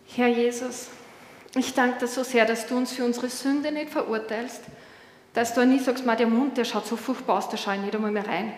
Herr 0.07 0.27
Jesus, 0.27 0.89
ich 1.55 1.73
danke 1.73 1.99
dir 1.99 2.07
so 2.07 2.23
sehr, 2.23 2.45
dass 2.45 2.67
du 2.67 2.75
uns 2.75 2.93
für 2.93 3.03
unsere 3.05 3.29
Sünde 3.29 3.71
nicht 3.71 3.91
verurteilst, 3.91 4.61
dass 5.33 5.53
du 5.53 5.65
nie 5.65 5.79
sagst, 5.79 6.05
der 6.05 6.27
Mund, 6.27 6.57
der 6.57 6.65
schaut 6.65 6.85
so 6.85 6.95
furchtbar 6.97 7.37
aus, 7.37 7.49
da 7.49 7.57
schaue 7.57 7.75
ich 7.75 7.81
nicht 7.81 7.95
einmal 7.95 8.11
mehr 8.11 8.27
rein. 8.27 8.53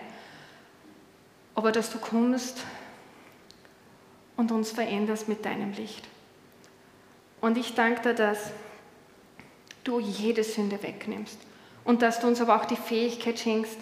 Aber 1.54 1.70
dass 1.70 1.90
du 1.90 1.98
kommst 1.98 2.64
und 4.36 4.50
uns 4.50 4.72
veränderst 4.72 5.28
mit 5.28 5.44
deinem 5.44 5.72
Licht. 5.72 6.08
Und 7.40 7.56
ich 7.58 7.74
danke 7.74 8.02
dir, 8.02 8.14
dass 8.14 8.50
du 9.84 10.00
jede 10.00 10.42
Sünde 10.42 10.82
wegnimmst 10.82 11.38
und 11.84 12.02
dass 12.02 12.20
du 12.20 12.26
uns 12.26 12.40
aber 12.40 12.56
auch 12.56 12.64
die 12.64 12.76
Fähigkeit 12.76 13.38
schenkst, 13.38 13.76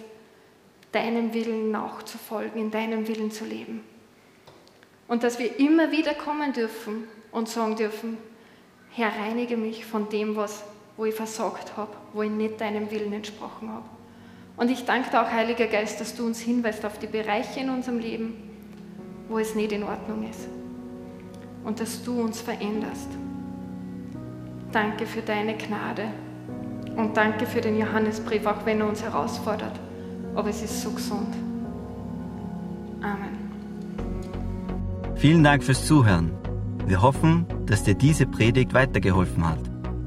deinem 0.91 1.33
Willen 1.33 1.71
nachzufolgen, 1.71 2.61
in 2.61 2.71
deinem 2.71 3.07
Willen 3.07 3.31
zu 3.31 3.45
leben. 3.45 3.83
Und 5.07 5.23
dass 5.23 5.39
wir 5.39 5.59
immer 5.59 5.91
wieder 5.91 6.13
kommen 6.13 6.53
dürfen 6.53 7.07
und 7.31 7.49
sagen 7.49 7.75
dürfen, 7.75 8.17
Herr, 8.91 9.09
reinige 9.09 9.57
mich 9.57 9.85
von 9.85 10.09
dem, 10.09 10.35
was, 10.35 10.63
wo 10.97 11.05
ich 11.05 11.15
versagt 11.15 11.75
habe, 11.77 11.91
wo 12.13 12.21
ich 12.21 12.31
nicht 12.31 12.61
deinem 12.61 12.91
Willen 12.91 13.13
entsprochen 13.13 13.69
habe. 13.69 13.85
Und 14.55 14.69
ich 14.69 14.85
danke 14.85 15.09
dir 15.09 15.21
auch, 15.21 15.31
Heiliger 15.31 15.67
Geist, 15.67 15.99
dass 15.99 16.15
du 16.15 16.25
uns 16.25 16.39
hinweist 16.39 16.85
auf 16.85 16.99
die 16.99 17.07
Bereiche 17.07 17.59
in 17.59 17.69
unserem 17.69 17.99
Leben, 17.99 18.35
wo 19.27 19.39
es 19.39 19.55
nicht 19.55 19.71
in 19.71 19.83
Ordnung 19.83 20.29
ist. 20.29 20.47
Und 21.63 21.79
dass 21.79 22.03
du 22.03 22.21
uns 22.21 22.41
veränderst. 22.41 23.09
Danke 24.71 25.05
für 25.05 25.21
deine 25.21 25.55
Gnade 25.55 26.05
und 26.95 27.17
danke 27.17 27.45
für 27.45 27.61
den 27.61 27.79
Johannesbrief, 27.79 28.45
auch 28.45 28.65
wenn 28.65 28.81
er 28.81 28.87
uns 28.87 29.01
herausfordert. 29.01 29.79
Aber 30.35 30.49
es 30.49 30.61
ist 30.61 30.81
so 30.81 30.91
gesund. 30.91 31.33
Amen. 33.01 33.43
Vielen 35.15 35.43
Dank 35.43 35.63
fürs 35.63 35.85
Zuhören. 35.85 36.31
Wir 36.85 37.01
hoffen, 37.01 37.45
dass 37.65 37.83
dir 37.83 37.95
diese 37.95 38.25
Predigt 38.25 38.73
weitergeholfen 38.73 39.47
hat. 39.47 39.72